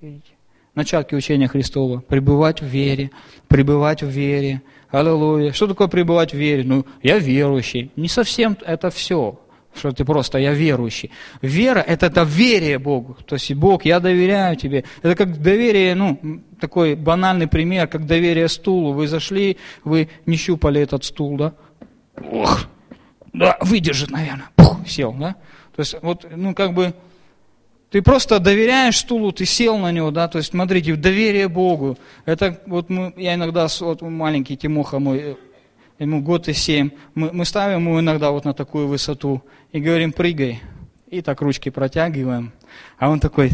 Видите? 0.00 0.35
Начатки 0.76 1.16
учения 1.16 1.48
Христова. 1.48 1.98
Пребывать 2.00 2.60
в 2.62 2.66
вере, 2.66 3.10
пребывать 3.48 4.02
в 4.02 4.08
вере. 4.08 4.62
Аллилуйя. 4.90 5.52
Что 5.52 5.66
такое 5.66 5.88
пребывать 5.88 6.32
в 6.32 6.36
вере? 6.36 6.62
Ну, 6.62 6.86
я 7.02 7.18
верующий. 7.18 7.90
Не 7.96 8.06
совсем 8.06 8.56
это 8.64 8.90
все, 8.90 9.40
что 9.74 9.90
ты 9.90 10.04
просто 10.04 10.38
я 10.38 10.52
верующий. 10.52 11.10
Вера– 11.42 11.80
это 11.86 12.08
доверие 12.08 12.78
Богу. 12.78 13.16
То 13.26 13.34
есть, 13.34 13.52
Бог, 13.54 13.84
я 13.84 13.98
доверяю 13.98 14.56
тебе. 14.56 14.84
Это 15.02 15.16
как 15.16 15.42
доверие, 15.42 15.94
ну, 15.96 16.40
такой 16.60 16.94
банальный 16.94 17.48
пример, 17.48 17.88
как 17.88 18.06
доверие 18.06 18.48
стулу. 18.48 18.92
Вы 18.92 19.08
зашли, 19.08 19.56
вы 19.82 20.08
не 20.24 20.36
щупали 20.36 20.80
этот 20.80 21.04
стул, 21.04 21.36
да? 21.36 21.54
Ох, 22.30 22.66
да, 23.32 23.58
выдержит, 23.60 24.10
наверное. 24.10 24.48
Пух, 24.54 24.86
сел, 24.86 25.12
да? 25.12 25.34
То 25.74 25.80
есть, 25.80 25.96
вот, 26.00 26.26
ну, 26.34 26.54
как 26.54 26.74
бы, 26.74 26.94
ты 27.90 28.02
просто 28.02 28.40
доверяешь 28.40 28.98
стулу, 28.98 29.32
ты 29.32 29.44
сел 29.44 29.78
на 29.78 29.92
него, 29.92 30.10
да, 30.10 30.28
то 30.28 30.38
есть, 30.38 30.50
смотрите, 30.50 30.96
доверие 30.96 31.48
Богу. 31.48 31.96
Это 32.24 32.60
вот 32.66 32.90
мы, 32.90 33.12
я 33.16 33.34
иногда, 33.34 33.68
вот 33.80 34.02
маленький 34.02 34.56
Тимоха 34.56 34.98
мой, 34.98 35.36
ему 35.98 36.20
год 36.20 36.48
и 36.48 36.52
семь, 36.52 36.90
мы, 37.14 37.32
мы 37.32 37.44
ставим 37.44 37.86
его 37.88 38.00
иногда 38.00 38.30
вот 38.30 38.44
на 38.44 38.54
такую 38.54 38.88
высоту 38.88 39.42
и 39.72 39.80
говорим, 39.80 40.12
прыгай. 40.12 40.60
И 41.08 41.22
так 41.22 41.40
ручки 41.40 41.68
протягиваем. 41.68 42.52
А 42.98 43.08
он 43.08 43.20
такой, 43.20 43.52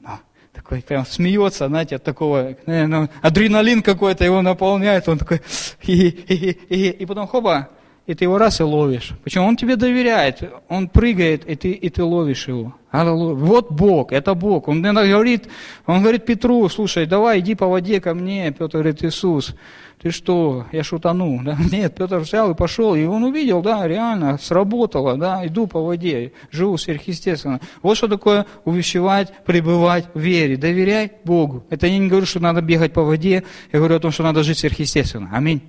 ну, 0.00 0.10
такой 0.54 0.80
прям 0.80 1.04
смеется, 1.04 1.68
знаете, 1.68 1.96
от 1.96 2.04
такого, 2.04 2.56
наверное, 2.64 3.10
адреналин 3.20 3.82
какой-то 3.82 4.24
его 4.24 4.40
наполняет, 4.40 5.06
он 5.06 5.18
такой, 5.18 5.42
и, 5.82 6.08
и, 6.08 6.50
и, 6.50 6.88
и 6.90 7.06
потом 7.06 7.26
хоба, 7.26 7.68
и 8.06 8.14
ты 8.14 8.24
его 8.24 8.38
раз 8.38 8.60
и 8.60 8.62
ловишь. 8.62 9.12
Почему? 9.24 9.46
Он 9.46 9.56
тебе 9.56 9.76
доверяет, 9.76 10.42
он 10.68 10.88
прыгает, 10.88 11.44
и 11.44 11.56
ты, 11.56 11.72
и 11.72 11.88
ты 11.90 12.04
ловишь 12.04 12.48
его. 12.48 12.74
Вот 12.92 13.70
Бог, 13.70 14.12
это 14.12 14.34
Бог. 14.34 14.68
Он 14.68 14.80
говорит, 14.80 15.48
он 15.86 16.00
говорит 16.00 16.24
Петру, 16.24 16.68
слушай, 16.68 17.06
давай 17.06 17.40
иди 17.40 17.54
по 17.54 17.66
воде 17.66 18.00
ко 18.00 18.14
мне. 18.14 18.50
Петр 18.52 18.78
говорит, 18.78 19.04
Иисус, 19.04 19.54
ты 20.00 20.10
что, 20.10 20.66
я 20.72 20.84
шутану? 20.84 21.40
Да? 21.44 21.58
Нет, 21.70 21.96
Петр 21.96 22.18
взял 22.18 22.50
и 22.52 22.54
пошел, 22.54 22.94
и 22.94 23.04
он 23.04 23.24
увидел, 23.24 23.60
да, 23.60 23.86
реально, 23.86 24.38
сработало, 24.38 25.16
да, 25.16 25.46
иду 25.46 25.66
по 25.66 25.82
воде, 25.82 26.32
живу 26.50 26.78
сверхъестественно. 26.78 27.60
Вот 27.82 27.96
что 27.96 28.08
такое 28.08 28.46
увещевать, 28.64 29.32
пребывать 29.44 30.06
в 30.14 30.20
вере. 30.20 30.56
Доверяй 30.56 31.12
Богу. 31.24 31.64
Это 31.70 31.86
я 31.88 31.98
не 31.98 32.08
говорю, 32.08 32.26
что 32.26 32.40
надо 32.40 32.62
бегать 32.62 32.92
по 32.92 33.02
воде, 33.02 33.42
я 33.72 33.78
говорю 33.78 33.96
о 33.96 34.00
том, 34.00 34.12
что 34.12 34.22
надо 34.22 34.42
жить 34.42 34.58
сверхъестественно. 34.58 35.30
Аминь. 35.32 35.60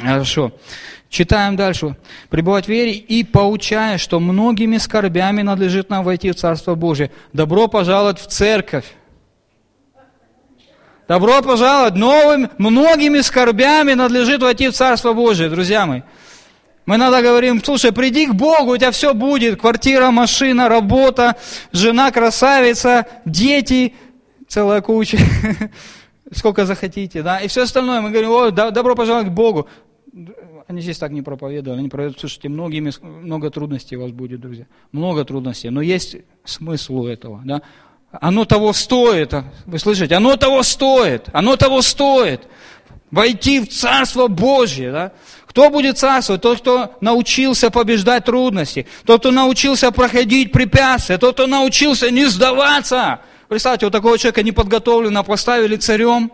Хорошо. 0.00 0.52
Читаем 1.12 1.56
дальше. 1.56 1.94
«Пребывать 2.30 2.64
в 2.64 2.68
вере 2.68 2.92
и 2.92 3.22
поучая, 3.22 3.98
что 3.98 4.18
многими 4.18 4.78
скорбями 4.78 5.42
надлежит 5.42 5.90
нам 5.90 6.04
войти 6.04 6.30
в 6.30 6.36
Царство 6.36 6.74
Божие». 6.74 7.10
Добро 7.34 7.68
пожаловать 7.68 8.18
в 8.18 8.28
церковь. 8.28 8.86
Добро 11.06 11.42
пожаловать 11.42 11.96
новым, 11.96 12.48
многими 12.56 13.20
скорбями 13.20 13.92
надлежит 13.92 14.40
войти 14.40 14.68
в 14.68 14.72
Царство 14.72 15.12
Божие, 15.12 15.50
друзья 15.50 15.84
мои. 15.84 16.00
Мы 16.86 16.94
иногда 16.94 17.20
говорим, 17.20 17.62
слушай, 17.62 17.92
приди 17.92 18.24
к 18.28 18.32
Богу, 18.32 18.72
у 18.72 18.76
тебя 18.78 18.90
все 18.90 19.12
будет. 19.12 19.60
Квартира, 19.60 20.10
машина, 20.10 20.70
работа, 20.70 21.36
жена 21.72 22.10
красавица, 22.10 23.06
дети, 23.26 23.94
целая 24.48 24.80
куча. 24.80 25.18
Сколько 26.32 26.64
захотите, 26.64 27.20
да. 27.22 27.40
И 27.40 27.48
все 27.48 27.64
остальное. 27.64 28.00
Мы 28.00 28.08
говорим, 28.08 28.30
о, 28.30 28.50
добро 28.50 28.94
пожаловать 28.94 29.28
к 29.28 29.32
Богу. 29.32 29.68
Они 30.72 30.80
здесь 30.80 30.96
так 30.96 31.10
не 31.10 31.20
проповедовали, 31.20 31.80
они 31.80 31.90
проповедуют, 31.90 32.20
слушайте, 32.20 32.48
многими, 32.48 32.90
много 33.02 33.50
трудностей 33.50 33.98
у 33.98 34.00
вас 34.00 34.10
будет, 34.10 34.40
друзья. 34.40 34.64
Много 34.90 35.22
трудностей, 35.26 35.68
но 35.68 35.82
есть 35.82 36.16
смысл 36.44 37.00
у 37.00 37.06
этого, 37.06 37.42
да. 37.44 37.60
Оно 38.10 38.46
того 38.46 38.72
стоит, 38.72 39.34
вы 39.66 39.78
слышите, 39.78 40.14
оно 40.14 40.34
того 40.38 40.62
стоит, 40.62 41.26
оно 41.34 41.56
того 41.56 41.82
стоит. 41.82 42.48
Войти 43.10 43.60
в 43.60 43.68
Царство 43.68 44.28
Божье, 44.28 44.92
да. 44.92 45.12
Кто 45.44 45.68
будет 45.68 45.98
царствовать? 45.98 46.40
Тот, 46.40 46.60
кто 46.60 46.94
научился 47.02 47.70
побеждать 47.70 48.24
трудности, 48.24 48.86
тот, 49.04 49.20
кто 49.20 49.30
научился 49.30 49.92
проходить 49.92 50.52
препятствия, 50.52 51.18
тот, 51.18 51.34
кто 51.34 51.46
научился 51.46 52.10
не 52.10 52.24
сдаваться. 52.24 53.20
Представьте, 53.46 53.84
вот 53.84 53.92
такого 53.92 54.16
человека 54.16 54.42
неподготовленного 54.42 55.22
поставили 55.22 55.76
царем, 55.76 56.32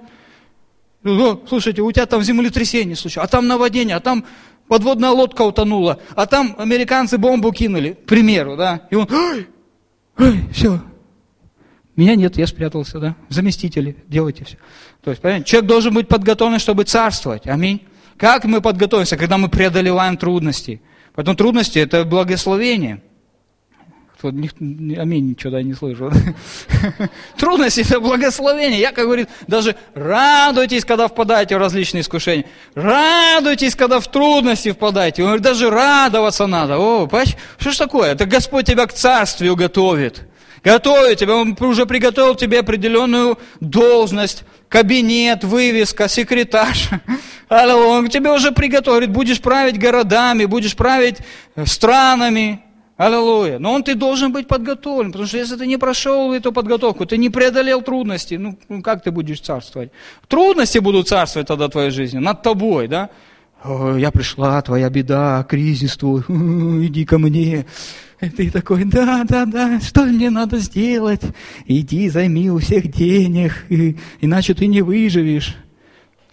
ну, 1.02 1.14
ну, 1.14 1.45
слушайте, 1.49 1.83
у 1.83 1.93
тебя 1.93 2.07
там 2.07 2.23
землетрясение 2.23 2.97
случилось, 2.97 3.28
а 3.28 3.31
там 3.31 3.47
наводнение, 3.47 3.97
а 3.97 4.00
там 4.00 4.25
подводная 4.67 5.11
лодка 5.11 5.43
утонула, 5.43 6.00
а 6.14 6.26
там 6.26 6.55
американцы 6.59 7.19
бомбу 7.19 7.52
кинули, 7.52 7.90
к 7.93 8.07
примеру, 8.07 8.57
да, 8.57 8.87
и 8.90 8.95
он, 8.95 9.09
ой, 9.11 9.49
ой, 10.19 10.40
все, 10.52 10.81
меня 11.97 12.14
нет, 12.14 12.37
я 12.37 12.47
спрятался, 12.47 12.99
да, 12.99 13.17
заместители, 13.28 13.97
делайте 14.07 14.45
все. 14.45 14.57
То 15.02 15.11
есть, 15.11 15.23
понимаете, 15.23 15.47
человек 15.47 15.69
должен 15.69 15.95
быть 15.95 16.09
подготовлен, 16.09 16.59
чтобы 16.59 16.85
царствовать, 16.85 17.47
аминь. 17.47 17.83
Как 18.17 18.45
мы 18.45 18.61
подготовимся, 18.61 19.17
когда 19.17 19.38
мы 19.38 19.49
преодолеваем 19.49 20.17
трудности? 20.17 20.83
Поэтому 21.14 21.37
трудности– 21.37 21.78
это 21.81 22.05
благословение. 22.05 23.02
Кто, 24.18 24.28
аминь, 24.30 25.30
ничего 25.30 25.60
не 25.60 25.75
слышу. 25.75 26.10
Трудности– 27.37 27.80
это 27.88 28.00
благословение. 28.00 28.80
Я, 28.80 28.90
как 28.90 29.04
говорит, 29.04 29.28
даже 29.46 29.76
радуйтесь, 29.94 30.84
когда 30.84 31.06
впадаете 31.06 31.56
в 31.56 31.60
различные 31.60 32.00
искушения. 32.00 32.44
Радуйтесь, 32.75 33.76
когда 33.76 34.00
в 34.00 34.08
трудности 34.10 34.72
впадаете. 34.72 35.22
Он 35.22 35.28
говорит, 35.28 35.44
даже 35.44 35.70
радоваться 35.70 36.48
надо. 36.48 36.78
О, 36.78 37.08
что 37.58 37.70
ж 37.70 37.76
такое? 37.76 38.10
Это 38.10 38.26
Господь 38.26 38.66
тебя 38.66 38.87
к 38.87 38.92
царствию 38.92 39.54
готовит. 39.54 40.22
Готовит 40.64 41.18
тебя, 41.18 41.37
Он 41.37 41.56
уже 41.60 41.87
приготовил 41.87 42.34
тебе 42.34 42.58
определенную 42.58 43.38
должность, 43.60 44.42
кабинет, 44.68 45.44
вывеска, 45.44 46.08
секретарь. 46.08 46.76
Он 47.48 48.08
тебе 48.08 48.32
уже 48.32 48.50
приготовит, 48.50 49.10
будешь 49.10 49.40
править 49.40 49.78
городами, 49.78 50.44
будешь 50.44 50.75
править 50.75 51.18
странами. 51.66 52.64
Аллилуйя. 52.99 53.61
Но 53.61 53.75
он 53.75 53.85
ты 53.85 53.95
должен 53.95 54.33
быть 54.33 54.49
подготовлен, 54.49 55.12
потому 55.12 55.28
что 55.28 55.38
если 55.38 55.57
ты 55.57 55.69
не 55.69 55.76
прошел 55.76 56.33
эту 56.33 56.52
подготовку, 56.52 57.07
ты 57.07 57.17
не 57.17 57.31
преодолел 57.31 57.81
трудности, 57.81 58.35
ну, 58.35 58.59
ну 58.69 58.83
как 58.83 59.05
ты 59.05 59.12
будешь 59.12 59.40
царствовать? 59.40 59.93
Трудности 60.26 60.78
будут 60.78 61.07
царствовать 61.07 61.47
тогда 61.47 61.69
в 61.69 61.71
твоей 61.71 61.90
жизни, 61.90 62.19
над 62.19 62.43
тобой, 62.43 62.88
да? 62.88 63.11
Я 63.64 64.11
пришла, 64.11 64.61
твоя 64.62 64.90
беда, 64.90 65.47
кризис 65.49 65.97
твой, 65.97 66.23
иди 66.28 67.05
ко 67.05 67.19
мне. 67.19 67.67
И 68.21 68.31
ты 68.31 68.50
такой, 68.50 68.83
да, 68.83 69.23
да, 69.23 69.47
да, 69.47 69.78
что 69.81 70.05
мне 70.05 70.28
надо 70.28 70.59
сделать? 70.59 71.23
Иди, 71.67 72.09
займи 72.09 72.50
у 72.50 72.59
всех 72.59 72.90
денег, 72.90 73.64
иначе 74.21 74.55
ты 74.55 74.67
не 74.67 74.83
выживешь. 74.83 75.55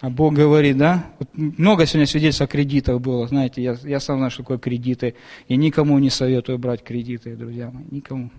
А 0.00 0.10
Бог 0.10 0.34
говорит, 0.34 0.76
да? 0.76 1.06
Вот 1.18 1.28
много 1.34 1.86
сегодня 1.86 2.06
свидетельств 2.06 2.42
о 2.42 2.46
кредитах 2.46 3.00
было. 3.00 3.26
Знаете, 3.26 3.62
я, 3.62 3.76
я 3.82 3.98
сам 3.98 4.18
знаю, 4.18 4.30
что 4.30 4.42
такое 4.42 4.58
кредиты. 4.58 5.14
И 5.48 5.56
никому 5.56 5.98
не 5.98 6.10
советую 6.10 6.58
брать 6.58 6.82
кредиты, 6.82 7.34
друзья 7.34 7.70
мои. 7.70 7.84
Никому. 7.90 8.30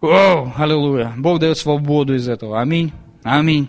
О, 0.00 0.52
аллилуйя. 0.56 1.14
Бог 1.16 1.38
дает 1.38 1.56
свободу 1.56 2.14
из 2.14 2.28
этого. 2.28 2.60
Аминь. 2.60 2.92
Аминь. 3.22 3.68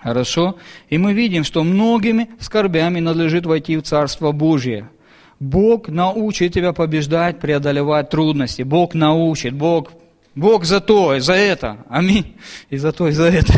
Хорошо? 0.00 0.56
И 0.88 0.98
мы 0.98 1.12
видим, 1.14 1.42
что 1.42 1.64
многими 1.64 2.28
скорбями 2.38 3.00
надлежит 3.00 3.46
войти 3.46 3.76
в 3.76 3.82
Царство 3.82 4.30
Божье. 4.30 4.88
Бог 5.40 5.88
научит 5.88 6.54
тебя 6.54 6.72
побеждать, 6.72 7.40
преодолевать 7.40 8.10
трудности. 8.10 8.62
Бог 8.62 8.94
научит. 8.94 9.54
Бог, 9.54 9.92
Бог 10.36 10.64
за 10.64 10.80
то 10.80 11.16
и 11.16 11.20
за 11.20 11.32
это. 11.32 11.84
Аминь. 11.88 12.36
И 12.70 12.76
за 12.76 12.92
то, 12.92 13.08
и 13.08 13.10
за 13.10 13.24
это. 13.24 13.52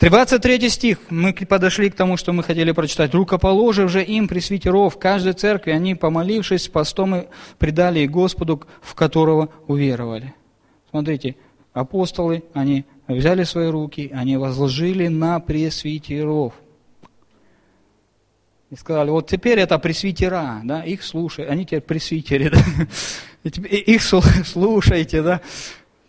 23 0.00 0.68
стих, 0.68 0.98
мы 1.10 1.32
подошли 1.32 1.90
к 1.90 1.96
тому, 1.96 2.16
что 2.16 2.32
мы 2.32 2.44
хотели 2.44 2.70
прочитать. 2.70 3.14
«Рукоположив 3.14 3.90
же 3.90 4.02
им 4.02 4.28
пресвитеров 4.28 4.96
каждой 4.96 5.32
церкви, 5.32 5.72
они, 5.72 5.96
помолившись 5.96 6.68
постом, 6.68 7.16
и 7.16 7.26
предали 7.58 8.06
Господу, 8.06 8.62
в 8.80 8.94
которого 8.94 9.48
уверовали». 9.66 10.34
Смотрите, 10.90 11.34
апостолы, 11.72 12.44
они 12.54 12.84
взяли 13.08 13.42
свои 13.42 13.68
руки, 13.68 14.10
они 14.14 14.36
возложили 14.36 15.08
на 15.08 15.40
пресвитеров. 15.40 16.54
И 18.70 18.76
сказали, 18.76 19.10
вот 19.10 19.28
теперь 19.28 19.58
это 19.58 19.78
пресвитера, 19.78 20.60
да, 20.62 20.82
их 20.84 21.02
слушай, 21.02 21.46
они 21.46 21.64
теперь 21.64 21.80
пресвитеры, 21.80 22.50
да, 23.44 23.50
их 23.50 24.02
слушайте, 24.46 25.22
да. 25.22 25.40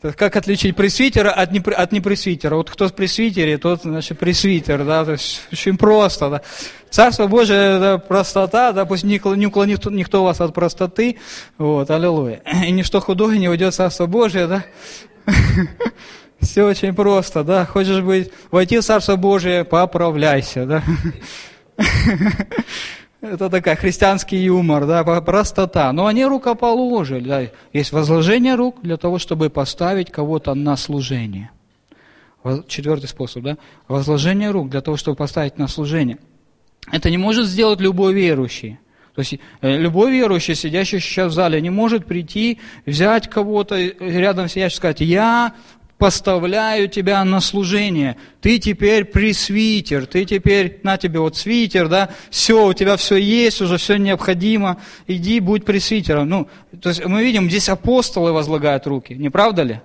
Как 0.01 0.37
отличить 0.37 0.77
пресвитера 0.77 1.29
от, 1.29 1.51
не, 1.51 1.59
от 1.59 1.91
непресвитера? 1.91 2.55
Вот 2.55 2.69
кто 2.69 2.87
в 2.87 2.93
пресвитере, 2.93 3.57
тот, 3.57 3.81
значит, 3.81 4.17
пресвитер, 4.17 4.85
да, 4.85 5.03
то 5.03 5.11
есть 5.11 5.41
очень 5.51 5.77
просто, 5.77 6.29
да. 6.29 6.41
Царство 6.89 7.27
Божие, 7.27 7.77
это 7.77 7.97
простота, 7.97 8.71
да, 8.71 8.85
пусть 8.85 9.03
не, 9.03 9.21
не 9.35 9.47
уклонит 9.47 9.85
никто 9.87 10.23
вас 10.23 10.39
от 10.39 10.53
простоты, 10.53 11.17
вот, 11.57 11.91
аллилуйя. 11.91 12.41
И 12.65 12.71
ничто 12.71 13.01
худое 13.01 13.38
не 13.38 13.49
уйдет 13.49 13.73
в 13.73 13.77
Царство 13.77 14.05
Божие, 14.05 14.47
да. 14.47 14.65
Все 16.41 16.63
очень 16.63 16.95
просто, 16.95 17.43
да. 17.43 17.65
Хочешь 17.65 18.01
быть, 18.01 18.31
войти 18.51 18.79
в 18.79 18.83
Царство 18.83 19.17
Божие, 19.17 19.65
поправляйся, 19.65 20.65
да. 20.65 20.83
Это 23.21 23.49
такая 23.49 23.75
христианский 23.75 24.38
юмор, 24.38 24.86
да, 24.86 25.03
простота. 25.03 25.91
Но 25.91 26.05
они 26.05 26.25
рукоположили, 26.25 27.27
да. 27.27 27.41
Есть 27.73 27.91
возложение 27.91 28.55
рук 28.55 28.77
для 28.82 28.95
того, 28.97 29.19
чтобы 29.19 29.49
поставить 29.49 30.10
кого-то 30.10 30.53
на 30.53 30.77
служение. 30.77 31.51
Четвертый 32.67 33.08
способ, 33.08 33.43
да. 33.43 33.58
Возложение 33.89 34.51
рук 34.51 34.69
для 34.69 34.82
того, 34.82 34.95
чтобы 34.95 35.17
поставить 35.17 35.58
на 35.58 35.67
служение. 35.67 36.17
Это 36.91 37.10
не 37.10 37.17
может 37.17 37.45
сделать 37.45 37.82
любой 37.82 38.13
верующий. 38.13 38.79
То 39.15 39.19
есть 39.19 39.34
э, 39.60 39.77
любой 39.77 40.13
верующий, 40.13 40.55
сидящий 40.55 41.01
сейчас 41.01 41.34
в 41.34 41.36
зале, 41.36 41.60
не 41.60 41.69
может 41.69 42.05
прийти, 42.05 42.60
взять 42.86 43.29
кого-то 43.29 43.77
рядом 43.77 44.47
сидящего 44.47 44.75
и 44.75 44.77
сказать, 44.77 45.01
я 45.01 45.53
поставляю 45.99 46.88
тебя 46.88 47.23
на 47.25 47.41
служение. 47.41 48.15
Ты 48.41 48.57
теперь 48.57 49.03
пресвитер, 49.03 50.07
ты 50.07 50.23
теперь, 50.25 50.79
на 50.81 50.97
тебе 50.97 51.19
вот 51.19 51.35
свитер, 51.35 51.89
да, 51.89 52.09
все, 52.31 52.65
у 52.65 52.73
тебя 52.73 52.95
все 52.95 53.17
есть, 53.17 53.62
уже 53.62 53.77
все 53.77 53.97
необходимо, 53.97 54.81
иди, 55.07 55.41
будь 55.41 55.65
пресвитером. 55.65 56.29
Ну, 56.29 56.47
то 56.81 56.89
есть 56.89 57.05
мы 57.05 57.21
видим, 57.21 57.49
здесь 57.49 57.67
апостолы 57.67 58.31
возлагают 58.31 58.88
руки, 58.88 59.13
не 59.13 59.29
правда 59.29 59.63
ли? 59.63 59.81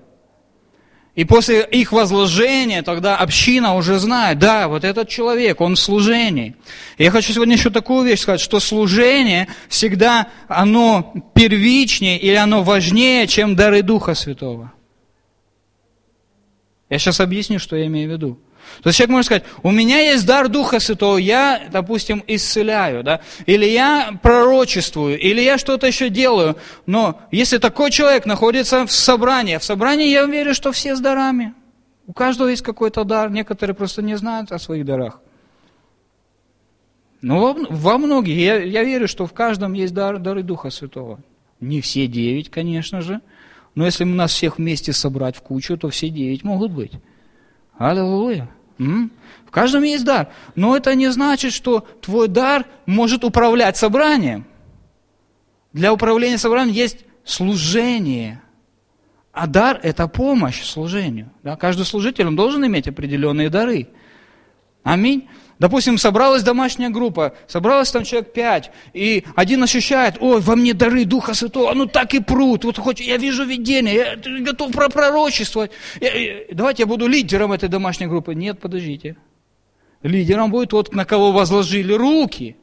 И 1.17 1.25
после 1.25 1.65
их 1.65 1.93
возложения 1.93 2.83
тогда 2.83 3.17
община 3.17 3.75
уже 3.75 3.99
знает, 3.99 4.39
да, 4.39 4.69
вот 4.69 4.85
этот 4.85 5.09
человек, 5.09 5.61
он 5.61 5.75
в 5.75 5.81
служении. 5.81 6.55
Я 6.97 7.11
хочу 7.11 7.33
сегодня 7.33 7.55
еще 7.55 7.71
такую 7.71 8.05
вещь 8.05 8.21
сказать, 8.21 8.41
что 8.41 8.61
служение 8.61 9.49
всегда, 9.69 10.29
оно 10.47 11.13
первичнее 11.35 12.19
или 12.19 12.35
оно 12.35 12.63
важнее, 12.63 13.27
чем 13.27 13.57
дары 13.57 13.83
Духа 13.83 14.15
Святого. 14.15 14.74
Я 16.95 17.01
сейчас 17.01 17.19
объясню, 17.19 17.59
что 17.59 17.75
я 17.75 17.87
имею 17.87 18.09
в 18.09 18.13
виду. 18.13 18.39
То 18.85 18.91
есть 18.91 18.99
человек 18.99 19.11
может 19.11 19.27
сказать, 19.27 19.45
у 19.65 19.73
меня 19.73 19.99
есть 19.99 20.25
дар 20.25 20.49
Духа 20.49 20.79
Святого, 20.79 21.19
я, 21.19 21.65
допустим, 21.73 22.23
исцеляю, 22.29 23.03
да, 23.03 23.21
или 23.47 23.67
я 23.67 24.17
пророчествую, 24.23 25.19
или 25.19 25.41
я 25.41 25.59
что-то 25.59 25.89
еще 25.89 26.09
делаю. 26.09 26.57
Но 26.87 27.21
если 27.33 27.59
такой 27.59 27.91
человек 27.91 28.27
находится 28.27 28.87
в 28.87 28.93
собрании, 28.93 29.59
в 29.59 29.65
собрании 29.65 30.07
я 30.07 30.25
верю, 30.27 30.55
что 30.55 30.71
все 30.71 30.95
с 30.95 31.01
дарами. 31.01 31.53
У 32.07 32.13
каждого 32.13 32.47
есть 32.47 32.63
какой-то 32.63 33.03
дар, 33.03 33.29
некоторые 33.29 33.75
просто 33.75 34.01
не 34.01 34.17
знают 34.17 34.53
о 34.53 34.61
своих 34.61 34.85
дарах. 34.85 35.21
Но 37.23 37.41
во, 37.41 37.57
во 37.71 37.99
многих, 37.99 38.37
я, 38.37 38.63
я 38.63 38.85
верю, 38.85 39.09
что 39.09 39.27
в 39.27 39.33
каждом 39.33 39.73
есть 39.73 39.95
дар, 39.95 40.21
дары 40.21 40.45
Духа 40.45 40.71
Святого. 40.71 41.19
Не 41.59 41.81
все 41.81 42.07
девять, 42.07 42.51
конечно 42.51 43.01
же, 43.01 43.21
но 43.75 43.85
если 43.85 44.05
нас 44.05 44.33
всех 44.33 44.59
вместе 44.59 44.93
собрать 44.93 45.37
в 45.37 45.43
кучу, 45.43 45.77
то 45.77 45.91
все 45.91 46.09
девять 46.09 46.45
могут 46.45 46.73
быть. 46.73 46.93
Аллилуйя. 47.77 48.49
В 48.79 49.51
каждом 49.51 49.83
есть 49.83 50.05
дар. 50.05 50.29
Но 50.55 50.77
это 50.77 50.95
не 50.95 51.11
значит, 51.11 51.53
что 51.53 51.87
твой 52.01 52.29
дар 52.29 52.67
может 52.87 53.25
управлять 53.25 53.77
собранием. 53.77 54.47
Для 55.73 55.93
управления 55.93 56.39
собранием 56.39 56.75
есть 56.75 57.05
служение. 57.25 58.41
А 59.33 59.49
дар– 59.49 59.81
это 59.83 60.07
помощь 60.07 60.63
служению. 60.63 61.31
Да? 61.43 61.57
Каждый 61.57 61.85
служитель 61.85 62.27
он 62.29 62.37
должен 62.37 62.65
иметь 62.67 62.87
определенные 62.87 63.51
дары. 63.51 63.89
Аминь. 64.85 65.29
Допустим, 65.59 65.99
собралась 65.99 66.43
домашняя 66.43 66.91
группа, 66.91 67.35
собралось 67.47 67.91
там 67.91 68.03
человек 68.05 68.33
пять, 68.33 68.73
и 68.93 69.25
один 69.37 69.63
ощущает, 69.63 70.17
ой, 70.21 70.41
во 70.41 70.57
мне 70.57 70.75
дары 70.75 71.05
Духа 71.05 71.35
Святого, 71.35 71.73
ну 71.75 71.87
так 71.87 72.13
и 72.15 72.21
прут, 72.21 72.65
вот 72.65 72.79
хоть 72.79 73.01
я 73.01 73.17
вижу 73.19 73.45
видение, 73.45 73.95
я 73.95 74.41
готов 74.41 74.73
пророчествовать, 74.73 75.71
я, 76.01 76.11
давайте 76.53 76.83
я 76.83 76.87
буду 76.87 77.07
лидером 77.07 77.53
этой 77.53 77.69
домашней 77.69 78.07
группы. 78.07 78.35
Нет, 78.35 78.59
подождите. 78.59 79.17
Лидером 80.03 80.51
будет 80.51 80.71
тот, 80.71 80.93
на 80.93 81.05
кого 81.05 81.33
возложили 81.33 81.93
руки. 81.93 82.57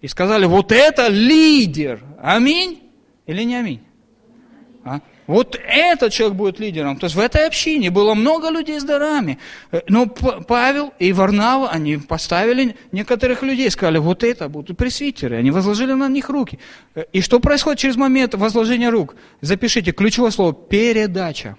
И 0.00 0.08
сказали, 0.08 0.44
вот 0.44 0.72
это 0.72 1.08
лидер. 1.08 2.02
Аминь 2.20 2.80
или 3.26 3.42
не 3.44 3.56
аминь? 3.56 3.80
А? 4.84 5.00
Вот 5.32 5.58
этот 5.66 6.12
человек 6.12 6.36
будет 6.36 6.60
лидером. 6.60 6.98
То 6.98 7.06
есть 7.06 7.16
в 7.16 7.18
этой 7.18 7.46
общине 7.46 7.90
было 7.90 8.12
много 8.12 8.50
людей 8.50 8.78
с 8.78 8.84
дарами. 8.84 9.38
Э, 9.70 9.80
но 9.88 10.06
Павел 10.06 10.92
и 10.98 11.12
Варнава, 11.14 11.70
они 11.70 11.96
поставили 11.96 12.76
некоторых 12.92 13.42
людей, 13.42 13.70
сказали, 13.70 13.96
вот 13.96 14.24
это 14.24 14.50
будут 14.50 14.76
пресвитеры. 14.76 15.36
Они 15.36 15.50
возложили 15.50 15.94
на 15.94 16.08
них 16.08 16.28
руки. 16.28 16.58
Э, 16.94 17.04
и 17.14 17.22
что 17.22 17.40
происходит 17.40 17.78
через 17.78 17.96
момент 17.96 18.34
возложения 18.34 18.90
рук? 18.90 19.16
Запишите 19.40 19.92
ключевое 19.92 20.30
слово– 20.32 20.52
передача. 20.70 21.56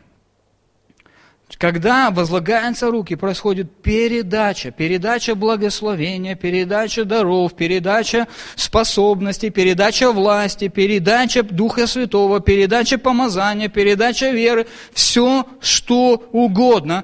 Когда 1.58 2.10
возлагаются 2.10 2.90
руки, 2.90 3.16
происходит 3.16 3.72
передача, 3.82 4.72
передача 4.72 5.36
благословения, 5.36 6.36
передача 6.36 7.06
даров, 7.06 7.54
передача 7.54 8.28
способностей, 8.56 9.50
передача 9.50 10.12
власти, 10.12 10.68
передача 10.68 11.44
Духа 11.44 11.88
Святого, 11.88 12.40
передача 12.40 12.98
помазания, 12.98 13.70
передача 13.70 14.32
веры, 14.32 14.68
все, 14.94 15.46
что 15.62 16.24
угодно. 16.32 17.04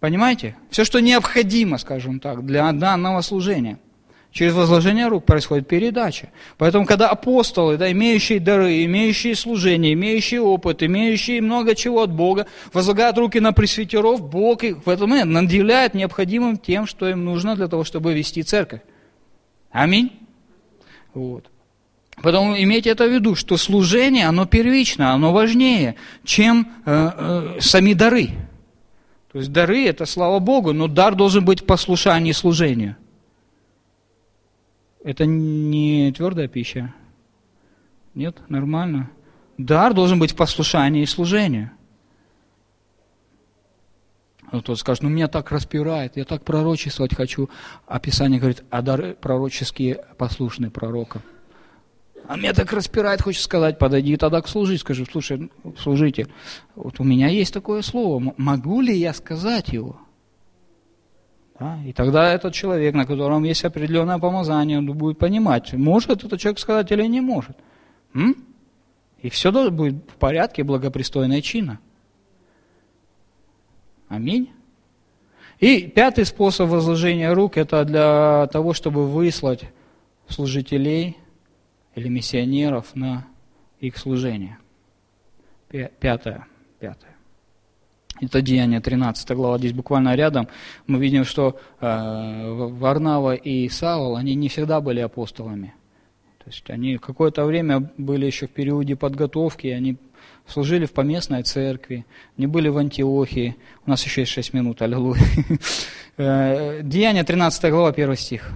Понимаете? 0.00 0.56
Все, 0.70 0.84
что 0.84 1.00
необходимо, 1.00 1.78
скажем 1.78 2.20
так, 2.20 2.44
для 2.44 2.70
данного 2.72 3.22
служения. 3.22 3.78
Через 4.34 4.52
возложение 4.54 5.06
рук 5.06 5.24
происходит 5.24 5.68
передача. 5.68 6.30
Поэтому, 6.58 6.86
когда 6.86 7.08
апостолы, 7.08 7.76
да, 7.76 7.92
имеющие 7.92 8.40
дары, 8.40 8.84
имеющие 8.84 9.36
служение, 9.36 9.92
имеющие 9.92 10.40
опыт, 10.40 10.82
имеющие 10.82 11.40
много 11.40 11.76
чего 11.76 12.02
от 12.02 12.10
Бога, 12.10 12.48
возлагают 12.72 13.16
руки 13.16 13.38
на 13.38 13.52
пресвитеров, 13.52 14.28
Бог 14.28 14.64
их 14.64 14.84
в 14.84 14.90
этот 14.90 15.06
момент 15.06 15.30
наделяет 15.30 15.94
необходимым 15.94 16.58
тем, 16.58 16.88
что 16.88 17.08
им 17.08 17.24
нужно 17.24 17.54
для 17.54 17.68
того, 17.68 17.84
чтобы 17.84 18.12
вести 18.12 18.42
церковь. 18.42 18.80
Аминь. 19.70 20.10
Вот. 21.14 21.48
Поэтому 22.20 22.56
имейте 22.60 22.90
это 22.90 23.06
в 23.06 23.12
виду, 23.12 23.36
что 23.36 23.56
служение, 23.56 24.26
оно 24.26 24.46
первично, 24.46 25.12
оно 25.12 25.32
важнее, 25.32 25.94
чем 26.24 26.72
э, 26.84 27.10
э, 27.16 27.60
сами 27.60 27.92
дары. 27.92 28.30
То 29.30 29.38
есть 29.38 29.52
дары– 29.52 29.84
это 29.86 30.06
слава 30.06 30.40
Богу, 30.40 30.72
но 30.72 30.88
дар 30.88 31.14
должен 31.14 31.44
быть 31.44 31.60
в 31.60 31.66
послушании 31.66 32.32
служению. 32.32 32.96
Это 35.04 35.26
не 35.26 36.10
твердая 36.12 36.48
пища? 36.48 36.92
Нет? 38.14 38.38
Нормально? 38.48 39.10
Дар 39.58 39.92
должен 39.92 40.18
быть 40.18 40.32
в 40.32 40.36
послушании 40.36 41.02
и 41.02 41.06
служении. 41.06 41.70
А 44.50 44.60
тот 44.60 44.78
скажет, 44.78 45.02
ну 45.02 45.10
меня 45.10 45.28
так 45.28 45.50
распирает, 45.50 46.16
я 46.16 46.24
так 46.24 46.42
пророчествовать 46.42 47.14
хочу. 47.14 47.50
А 47.86 48.00
Писание 48.00 48.40
говорит, 48.40 48.64
а 48.70 48.80
дары 48.80 49.14
пророческие 49.14 50.06
послушные 50.16 50.70
пророка. 50.70 51.20
А 52.26 52.36
меня 52.36 52.54
так 52.54 52.72
распирает, 52.72 53.20
хочет 53.20 53.42
сказать, 53.42 53.78
подойди 53.78 54.16
тогда 54.16 54.40
к 54.40 54.48
служить, 54.48 54.80
скажи, 54.80 55.04
слушай, 55.10 55.50
служитель, 55.78 56.32
вот 56.74 56.98
у 56.98 57.04
меня 57.04 57.28
есть 57.28 57.52
такое 57.52 57.82
слово, 57.82 58.32
могу 58.38 58.80
ли 58.80 58.96
я 58.96 59.12
сказать 59.12 59.68
его? 59.68 60.00
Да? 61.58 61.78
И 61.84 61.92
тогда 61.92 62.32
этот 62.32 62.52
человек, 62.52 62.94
на 62.94 63.06
котором 63.06 63.44
есть 63.44 63.64
определенное 63.64 64.18
помазание, 64.18 64.78
он 64.78 64.86
будет 64.92 65.18
понимать, 65.18 65.72
может 65.72 66.24
этот 66.24 66.40
человек 66.40 66.58
сказать 66.58 66.90
или 66.90 67.06
не 67.06 67.20
может. 67.20 67.56
М? 68.14 68.36
И 69.20 69.30
все 69.30 69.50
будет 69.70 69.94
в 70.10 70.16
порядке, 70.16 70.64
благопристойная 70.64 71.40
чина. 71.40 71.78
Аминь. 74.08 74.50
И 75.60 75.86
пятый 75.86 76.26
способ 76.26 76.68
возложения 76.68 77.32
рук– 77.32 77.56
это 77.56 77.84
для 77.84 78.48
того, 78.48 78.74
чтобы 78.74 79.08
выслать 79.08 79.64
служителей 80.28 81.16
или 81.94 82.08
миссионеров 82.08 82.94
на 82.94 83.26
их 83.80 83.96
служение. 83.96 84.58
Пятое. 85.68 86.46
Пятое. 86.78 87.13
Это 88.26 88.42
Деяние 88.42 88.80
13 88.80 89.30
глава, 89.30 89.58
здесь 89.58 89.72
буквально 89.72 90.14
рядом. 90.14 90.48
Мы 90.86 90.98
видим, 90.98 91.24
что 91.24 91.58
э, 91.80 92.68
Варнава 92.78 93.34
и 93.34 93.68
Савол, 93.68 94.16
они 94.16 94.34
не 94.34 94.48
всегда 94.48 94.80
были 94.80 95.00
апостолами. 95.00 95.74
То 96.38 96.50
есть 96.50 96.68
они 96.68 96.98
какое-то 96.98 97.44
время 97.44 97.90
были 97.96 98.26
еще 98.26 98.46
в 98.46 98.50
периоде 98.50 98.96
подготовки, 98.96 99.68
они 99.68 99.96
служили 100.46 100.84
в 100.84 100.92
поместной 100.92 101.42
церкви, 101.42 102.04
не 102.36 102.46
были 102.46 102.68
в 102.68 102.76
Антиохии. 102.76 103.56
У 103.86 103.90
нас 103.90 104.04
еще 104.04 104.22
есть 104.22 104.32
6 104.32 104.52
минут, 104.54 104.82
аллилуйя. 104.82 105.22
Э, 106.16 106.82
Деяние 106.84 107.24
13 107.24 107.72
глава, 107.72 107.88
1 107.88 108.14
стих. 108.14 108.52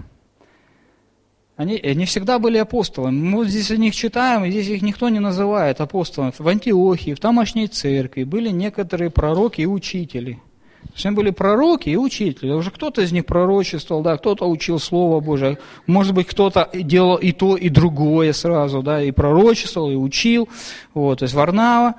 Они 1.58 1.80
не 1.82 2.04
всегда 2.04 2.38
были 2.38 2.56
апостолами. 2.56 3.20
Мы 3.20 3.38
вот 3.38 3.48
здесь 3.48 3.72
о 3.72 3.76
них 3.76 3.92
читаем, 3.92 4.44
и 4.44 4.50
здесь 4.52 4.68
их 4.68 4.80
никто 4.80 5.08
не 5.08 5.18
называет 5.18 5.80
апостолами. 5.80 6.32
В 6.38 6.46
Антиохии, 6.46 7.14
в 7.14 7.18
тамошней 7.18 7.66
церкви 7.66 8.22
были 8.22 8.50
некоторые 8.50 9.10
пророки 9.10 9.62
и 9.62 9.66
учители. 9.66 10.34
То 10.84 10.92
есть 10.94 11.16
были 11.16 11.30
пророки 11.30 11.88
и 11.88 11.96
учители. 11.96 12.52
Уже 12.52 12.70
кто-то 12.70 13.02
из 13.02 13.10
них 13.10 13.26
пророчествовал, 13.26 14.04
да, 14.04 14.16
кто-то 14.16 14.48
учил 14.48 14.78
Слово 14.78 15.18
Божие. 15.18 15.58
Может 15.88 16.14
быть, 16.14 16.28
кто-то 16.28 16.70
делал 16.72 17.16
и 17.16 17.32
то, 17.32 17.56
и 17.56 17.68
другое 17.70 18.32
сразу, 18.32 18.80
да, 18.80 19.02
и 19.02 19.10
пророчествовал, 19.10 19.90
и 19.90 19.96
учил. 19.96 20.48
Вот, 20.94 21.18
то 21.18 21.24
есть 21.24 21.34
Варнава, 21.34 21.96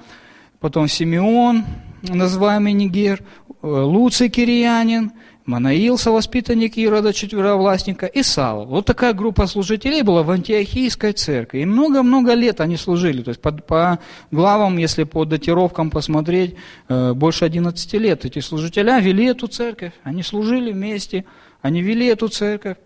потом 0.61 0.87
Симеон, 0.87 1.65
называемый 2.01 2.71
Нигер, 2.71 3.23
э, 3.61 3.67
Луций 3.67 4.29
Кириянин– 4.29 5.11
Манаил, 5.49 5.97
совоспитанник 5.97 6.77
Ирода, 6.77 7.11
четверовластника, 7.11 8.05
и 8.05 8.21
Савл. 8.21 8.65
Вот 8.65 8.85
такая 8.85 9.13
группа 9.13 9.47
служителей 9.47 10.03
была 10.03 10.21
в 10.21 10.29
Антиохийской 10.29 11.13
церкви. 11.13 11.61
И 11.61 11.65
много-много 11.65 12.35
лет 12.35 12.61
они 12.61 12.77
служили. 12.77 13.23
То 13.23 13.29
есть 13.29 13.41
по, 13.41 13.51
по 13.51 13.99
главам, 14.29 14.77
если 14.77 15.05
по 15.05 15.25
датировкам 15.25 15.89
посмотреть, 15.89 16.55
э, 16.87 17.13
больше 17.13 17.45
11 17.45 17.93
лет 17.93 18.25
эти 18.25 18.39
служителя 18.39 18.99
вели 18.99 19.25
эту 19.25 19.47
церковь. 19.47 19.93
Они 20.03 20.21
служили 20.21 20.71
вместе, 20.71 21.25
они 21.63 21.81
вели 21.81 22.05
эту 22.05 22.27
церковь. 22.27 22.77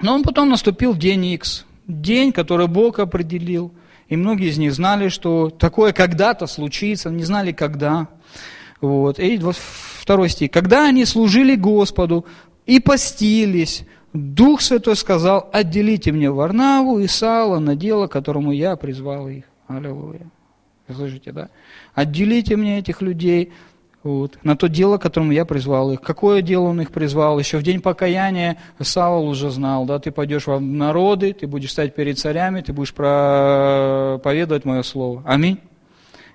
Но 0.00 0.14
он 0.14 0.24
потом 0.24 0.48
наступил 0.48 0.96
день 0.96 1.24
X, 1.26 1.64
день, 1.86 2.32
который 2.32 2.66
Бог 2.66 2.98
определил. 2.98 3.72
И 4.08 4.16
многие 4.16 4.48
из 4.48 4.58
них 4.58 4.74
знали, 4.74 5.08
что 5.08 5.50
такое 5.50 5.92
когда-то 5.92 6.48
случится, 6.48 7.10
не 7.10 7.22
знали 7.22 7.52
когда. 7.52 8.08
Вот. 8.82 9.18
И 9.18 9.40
второй 9.40 10.28
стих. 10.28 10.50
«Когда 10.50 10.86
они 10.86 11.06
служили 11.06 11.54
Господу 11.54 12.26
и 12.66 12.80
постились, 12.80 13.84
Дух 14.12 14.60
Святой 14.60 14.96
сказал, 14.96 15.48
отделите 15.52 16.12
мне 16.12 16.30
Варнаву 16.30 16.98
и 16.98 17.06
Сала 17.06 17.60
на 17.60 17.76
дело, 17.76 18.08
которому 18.08 18.52
я 18.52 18.76
призвал 18.76 19.28
их». 19.28 19.44
Аллилуйя. 19.68 20.28
Слышите, 20.94 21.32
да? 21.32 21.48
Отделите 21.94 22.56
мне 22.56 22.80
этих 22.80 23.00
людей 23.00 23.52
вот, 24.02 24.36
на 24.42 24.56
то 24.56 24.68
дело, 24.68 24.98
которому 24.98 25.30
я 25.30 25.44
призвал 25.44 25.92
их. 25.92 26.00
Какое 26.00 26.42
дело 26.42 26.64
он 26.64 26.80
их 26.80 26.90
призвал? 26.90 27.38
Еще 27.38 27.58
в 27.58 27.62
день 27.62 27.80
покаяния 27.80 28.58
Саул 28.80 29.28
уже 29.28 29.50
знал, 29.50 29.86
да, 29.86 30.00
ты 30.00 30.10
пойдешь 30.10 30.48
в 30.48 30.60
народы, 30.60 31.32
ты 31.32 31.46
будешь 31.46 31.70
стать 31.70 31.94
перед 31.94 32.18
царями, 32.18 32.62
ты 32.62 32.72
будешь 32.72 32.92
проповедовать 32.92 34.64
мое 34.64 34.82
слово. 34.82 35.22
Аминь 35.24 35.60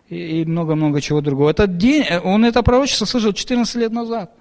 и 0.10 0.46
много-много 0.46 1.02
чего 1.02 1.22
другого. 1.22 1.50
Этот 1.50 1.78
день, 1.78 2.04
э, 2.04 2.20
он 2.20 2.46
это 2.46 2.64
пророчество 2.64 3.06
слышал 3.06 3.34
14 3.34 3.76
лет 3.76 3.92
назад. 3.92 4.32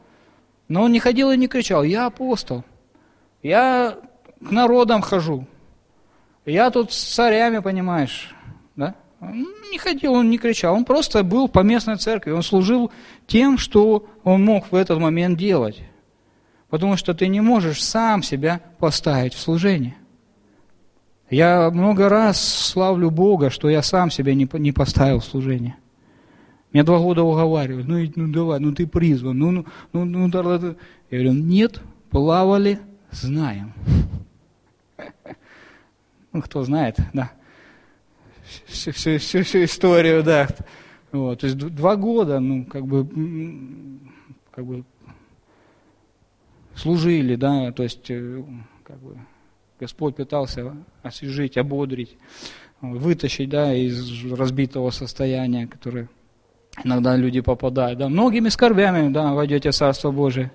Но 0.68 0.82
он 0.82 0.92
не 0.92 1.00
ходил 1.00 1.30
и 1.30 1.36
не 1.36 1.48
кричал, 1.48 1.84
я 1.84 2.06
апостол, 2.06 2.64
я 3.42 3.98
к 4.40 4.50
народам 4.50 5.00
хожу, 5.00 5.46
я 6.44 6.70
тут 6.70 6.92
с 6.92 7.14
царями, 7.14 7.60
понимаешь, 7.60 8.34
да? 8.74 8.94
Он 9.20 9.46
не 9.70 9.78
ходил, 9.78 10.12
он 10.12 10.28
не 10.28 10.38
кричал, 10.38 10.74
он 10.74 10.84
просто 10.84 11.22
был 11.22 11.48
по 11.48 11.60
местной 11.60 11.96
церкви, 11.96 12.32
он 12.32 12.42
служил 12.42 12.90
тем, 13.26 13.58
что 13.58 14.06
он 14.24 14.44
мог 14.44 14.70
в 14.70 14.74
этот 14.74 14.98
момент 14.98 15.38
делать. 15.38 15.80
Потому 16.68 16.96
что 16.96 17.14
ты 17.14 17.28
не 17.28 17.40
можешь 17.40 17.82
сам 17.82 18.22
себя 18.22 18.60
поставить 18.78 19.34
в 19.34 19.40
служение. 19.40 19.96
Я 21.30 21.70
много 21.70 22.08
раз 22.08 22.40
славлю 22.40 23.10
Бога, 23.10 23.50
что 23.50 23.68
я 23.68 23.82
сам 23.82 24.10
себя 24.10 24.34
не, 24.34 24.48
не 24.52 24.72
поставил 24.72 25.20
в 25.20 25.24
служение. 25.24 25.76
Меня 26.72 26.84
два 26.84 26.98
года 26.98 27.22
уговаривают, 27.22 27.88
ну, 27.88 27.98
ну 28.16 28.32
давай, 28.32 28.60
ну 28.60 28.72
ты 28.72 28.86
призван, 28.86 29.38
ну, 29.38 29.50
ну, 29.50 29.64
ну, 29.92 30.04
ну 30.04 30.28
да, 30.28 30.42
да. 30.42 30.76
Я 31.10 31.18
говорю, 31.18 31.32
нет, 31.32 31.80
плавали, 32.10 32.78
знаем. 33.10 33.72
Ну, 36.32 36.42
кто 36.42 36.62
знает, 36.64 36.98
да. 37.14 37.32
Всю, 38.66 38.92
всю, 38.92 39.16
всю, 39.18 39.42
всю 39.42 39.64
историю, 39.64 40.22
да. 40.22 40.48
Вот, 41.10 41.40
то 41.40 41.46
есть 41.46 41.56
два 41.56 41.96
года, 41.96 42.40
ну, 42.40 42.66
как 42.66 42.86
бы, 42.86 43.08
как 44.50 44.66
бы 44.66 44.84
служили, 46.74 47.36
да, 47.36 47.72
то 47.72 47.84
есть, 47.84 48.10
э, 48.10 48.44
как 48.82 48.98
бы, 48.98 49.16
Господь 49.78 50.16
пытался 50.16 50.74
освежить, 51.02 51.58
ободрить, 51.58 52.16
вытащить 52.80 53.48
да, 53.48 53.74
из 53.74 54.24
разбитого 54.32 54.90
состояния, 54.90 55.66
которое 55.66 56.08
иногда 56.84 57.16
люди 57.16 57.40
попадают. 57.40 57.98
Да. 57.98 58.08
Многими 58.08 58.48
скорбями 58.48 59.12
да, 59.12 59.32
войдете 59.32 59.70
в 59.70 59.74
Царство 59.74 60.10
Божие. 60.10 60.50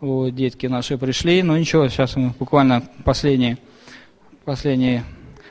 Вот, 0.00 0.34
детки 0.34 0.66
наши 0.66 0.96
пришли, 0.96 1.42
но 1.42 1.58
ничего, 1.58 1.88
сейчас 1.88 2.16
мы 2.16 2.30
буквально 2.38 2.82
последние, 3.04 3.58
последние 4.44 5.04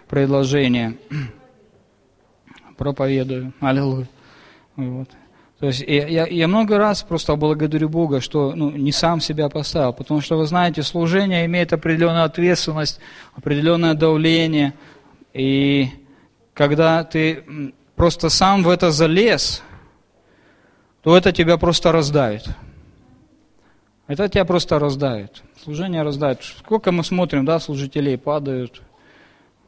предложения 0.08 0.96
проповедую. 2.78 3.54
Аллилуйя. 3.60 4.08
Вот. 4.76 5.10
То 5.60 5.68
есть 5.68 5.82
я, 5.82 6.26
я 6.26 6.48
много 6.48 6.78
раз 6.78 7.04
просто 7.04 7.36
благодарю 7.36 7.90
Бога, 7.90 8.22
что 8.22 8.54
ну, 8.56 8.72
не 8.72 8.94
сам 8.94 9.20
себя 9.20 9.50
поставил, 9.50 9.92
потому 9.92 10.22
что, 10.22 10.38
вы 10.38 10.46
знаете, 10.46 10.84
служение 10.84 11.46
имеет 11.46 11.74
определенную 11.74 12.24
ответственность, 12.24 13.00
определенное 13.36 13.94
давление, 13.94 14.74
и 15.34 15.90
когда 16.54 17.04
ты 17.04 17.74
просто 17.96 18.30
сам 18.30 18.64
в 18.64 18.70
это 18.70 18.92
залез, 18.92 19.62
то 21.04 21.18
это 21.18 21.34
тебя 21.34 21.58
просто 21.58 21.92
раздавит. 21.92 22.46
Это 24.08 24.28
тебя 24.30 24.46
просто 24.46 24.80
раздавит. 24.80 25.44
Служение 25.62 26.04
раздавит. 26.04 26.42
Сколько 26.44 26.92
мы 26.92 27.04
смотрим, 27.04 27.46
да, 27.46 27.60
служителей 27.60 28.18
падают, 28.18 28.82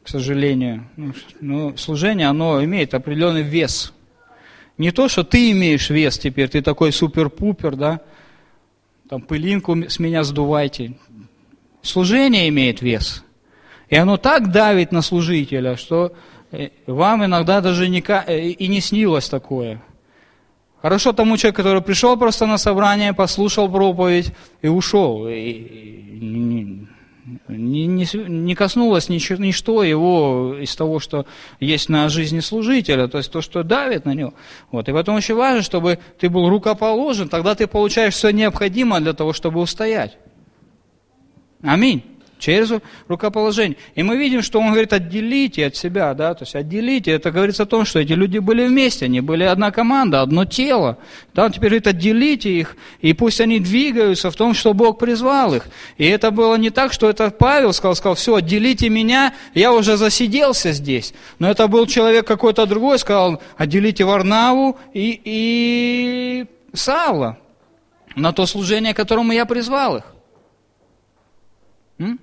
к 0.02 0.08
сожалению. 0.08 0.88
Ну, 0.96 1.12
ну, 1.40 1.76
служение, 1.76 2.28
оно 2.28 2.64
имеет 2.64 2.94
определенный 2.94 3.42
вес. 3.42 3.92
Не 4.78 4.90
то, 4.90 5.08
что 5.08 5.24
ты 5.24 5.50
имеешь 5.52 5.90
вес 5.90 6.18
теперь, 6.18 6.48
ты 6.48 6.62
такой 6.62 6.92
супер-пупер, 6.92 7.76
да, 7.76 8.00
там 9.08 9.20
пылинку 9.22 9.76
с 9.88 9.98
меня 9.98 10.24
сдувайте. 10.24 10.94
Служение 11.82 12.48
имеет 12.48 12.80
вес. 12.80 13.24
И 13.88 13.96
оно 13.96 14.16
так 14.16 14.50
давит 14.50 14.92
на 14.92 15.02
служителя, 15.02 15.76
что 15.76 16.14
э, 16.50 16.70
вам 16.86 17.24
иногда 17.24 17.60
даже 17.60 17.86
э, 17.86 18.48
и 18.48 18.68
не 18.68 18.80
снилось 18.80 19.28
такое– 19.28 19.82
Хорошо 20.82 21.12
тому 21.12 21.36
человеку, 21.36 21.58
который 21.58 21.80
пришел 21.80 22.16
просто 22.16 22.44
на 22.46 22.58
собрание, 22.58 23.12
послушал 23.12 23.70
проповедь 23.70 24.32
и 24.62 24.68
ушел. 24.68 25.28
И 25.28 26.88
не, 27.48 27.86
не, 27.86 28.06
не 28.14 28.54
коснулось 28.54 29.08
ничего, 29.08 29.42
ничто 29.42 29.82
его 29.82 30.56
из 30.60 30.74
того, 30.74 30.98
что 30.98 31.26
есть 31.60 31.88
на 31.88 32.08
жизни 32.08 32.40
служителя, 32.40 33.08
то 33.08 33.18
есть 33.18 33.30
то, 33.30 33.40
что 33.40 33.62
давит 33.62 34.04
на 34.04 34.14
него. 34.14 34.34
Вот. 34.70 34.88
И 34.88 34.92
поэтому 34.92 35.18
очень 35.18 35.34
важно, 35.34 35.62
чтобы 35.62 35.98
ты 36.18 36.28
был 36.28 36.48
рукоположен, 36.48 37.28
тогда 37.28 37.54
ты 37.54 37.66
получаешь 37.66 38.14
все 38.14 38.30
необходимое 38.30 39.00
для 39.00 39.12
того, 39.12 39.32
чтобы 39.32 39.60
устоять. 39.60 40.18
Аминь 41.62 42.11
через 42.42 42.72
рукоположение. 43.06 43.76
И 43.94 44.02
мы 44.02 44.16
видим, 44.16 44.42
что 44.42 44.58
он 44.58 44.70
говорит, 44.72 44.92
отделите 44.92 45.66
от 45.66 45.76
себя, 45.76 46.12
да, 46.14 46.34
то 46.34 46.42
есть 46.42 46.56
отделите. 46.56 47.12
Это 47.12 47.30
говорится 47.30 47.62
о 47.62 47.66
том, 47.66 47.84
что 47.84 48.00
эти 48.00 48.12
люди 48.12 48.38
были 48.38 48.66
вместе, 48.66 49.04
они 49.04 49.20
были 49.20 49.44
одна 49.44 49.70
команда, 49.70 50.22
одно 50.22 50.44
тело. 50.44 50.98
Да, 51.34 51.44
он 51.44 51.52
теперь 51.52 51.70
говорит, 51.70 51.86
отделите 51.86 52.50
их, 52.50 52.76
и 53.00 53.12
пусть 53.12 53.40
они 53.40 53.60
двигаются 53.60 54.30
в 54.30 54.34
том, 54.34 54.54
что 54.54 54.74
Бог 54.74 54.98
призвал 54.98 55.54
их. 55.54 55.66
И 55.96 56.04
это 56.04 56.32
было 56.32 56.56
не 56.56 56.70
так, 56.70 56.92
что 56.92 57.08
это 57.08 57.30
Павел 57.30 57.72
сказал, 57.72 57.94
сказал, 57.94 58.14
все, 58.16 58.34
отделите 58.34 58.88
меня, 58.88 59.34
я 59.54 59.72
уже 59.72 59.96
засиделся 59.96 60.72
здесь. 60.72 61.14
Но 61.38 61.48
это 61.48 61.68
был 61.68 61.86
человек 61.86 62.26
какой-то 62.26 62.66
другой, 62.66 62.98
сказал, 62.98 63.40
отделите 63.56 64.04
Варнаву 64.04 64.78
и, 64.92 65.20
и 65.24 66.46
Савла 66.74 67.38
на 68.16 68.32
то 68.32 68.46
служение, 68.46 68.94
которому 68.94 69.32
я 69.32 69.46
призвал 69.46 69.98
их. 69.98 70.04
М? 71.98 72.18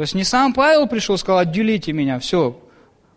То 0.00 0.04
есть 0.04 0.14
не 0.14 0.24
сам 0.24 0.54
Павел 0.54 0.88
пришел 0.88 1.16
и 1.16 1.18
сказал, 1.18 1.40
отделите 1.40 1.92
меня, 1.92 2.18
все, 2.20 2.58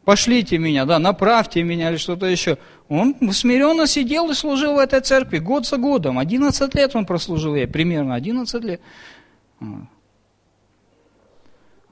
пошлите 0.04 0.58
меня, 0.58 0.84
да, 0.84 1.00
направьте 1.00 1.64
меня 1.64 1.90
или 1.90 1.96
что-то 1.96 2.26
еще. 2.26 2.58
Он 2.90 3.16
смиренно 3.32 3.88
сидел 3.88 4.30
и 4.30 4.34
служил 4.34 4.74
в 4.74 4.80
этой 4.80 5.00
церкви 5.00 5.38
год 5.38 5.66
за 5.66 5.78
годом. 5.78 6.20
11 6.20 6.76
лет 6.76 6.94
он 6.94 7.06
прослужил 7.06 7.56
ей, 7.56 7.68
примерно 7.68 8.16
11 8.16 8.64
лет. 8.66 8.82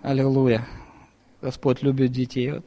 Аллилуйя. 0.02 0.68
Господь 1.42 1.82
любит 1.84 2.12
детей. 2.12 2.52
Вот. 2.52 2.66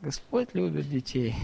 Господь 0.00 0.48
любит 0.54 0.90
детей. 0.90 1.36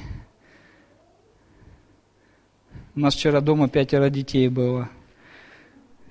У 2.96 2.98
нас 2.98 3.14
вчера 3.14 3.40
дома 3.40 3.68
пятеро 3.68 4.11
детей 4.11 4.48
было. 4.48 4.88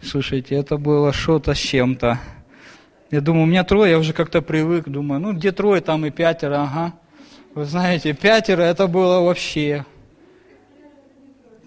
Слушайте, 0.01 0.55
это 0.55 0.77
было 0.77 1.11
что-то 1.11 1.53
с 1.53 1.57
чем-то. 1.57 2.17
Я 3.13 3.21
думаю, 3.21 3.43
у 3.43 3.45
меня 3.45 3.63
трое, 3.63 3.91
я 3.91 3.99
уже 3.99 4.11
как-то 4.11 4.41
привык, 4.41 4.89
думаю, 4.89 5.21
ну 5.21 5.33
где 5.33 5.51
трое, 5.51 5.81
там 5.81 6.03
и 6.03 6.09
пятеро, 6.09 6.63
ага. 6.63 6.93
Вы 7.53 7.65
знаете, 7.65 8.13
пятеро 8.13 8.63
это 8.63 8.87
было 8.87 9.19
вообще. 9.19 9.85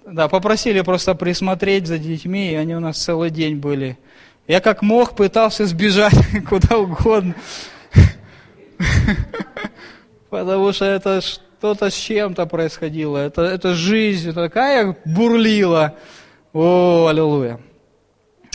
Да, 0.04 0.26
попросили 0.26 0.80
просто 0.80 1.14
присмотреть 1.14 1.87
за 1.87 1.98
детьми, 1.98 2.50
и 2.50 2.56
они 2.56 2.74
у 2.74 2.80
нас 2.80 2.98
целый 2.98 3.30
день 3.30 3.59
были. 3.59 3.96
Я 4.48 4.61
как 4.61 4.82
мог 4.82 5.14
пытался 5.14 5.66
сбежать 5.66 6.18
куда 6.48 6.78
угодно. 6.78 7.37
Потому 10.28 10.72
что 10.72 10.85
это 10.85 11.20
что-то 11.20 11.90
с 11.90 11.94
чем-то 11.94 12.46
происходило. 12.46 13.18
Это, 13.18 13.42
это 13.42 13.72
жизнь 13.72 14.35
такая 14.35 14.96
бурлила. 15.04 15.94
О, 16.52 17.06
аллилуйя. 17.06 17.61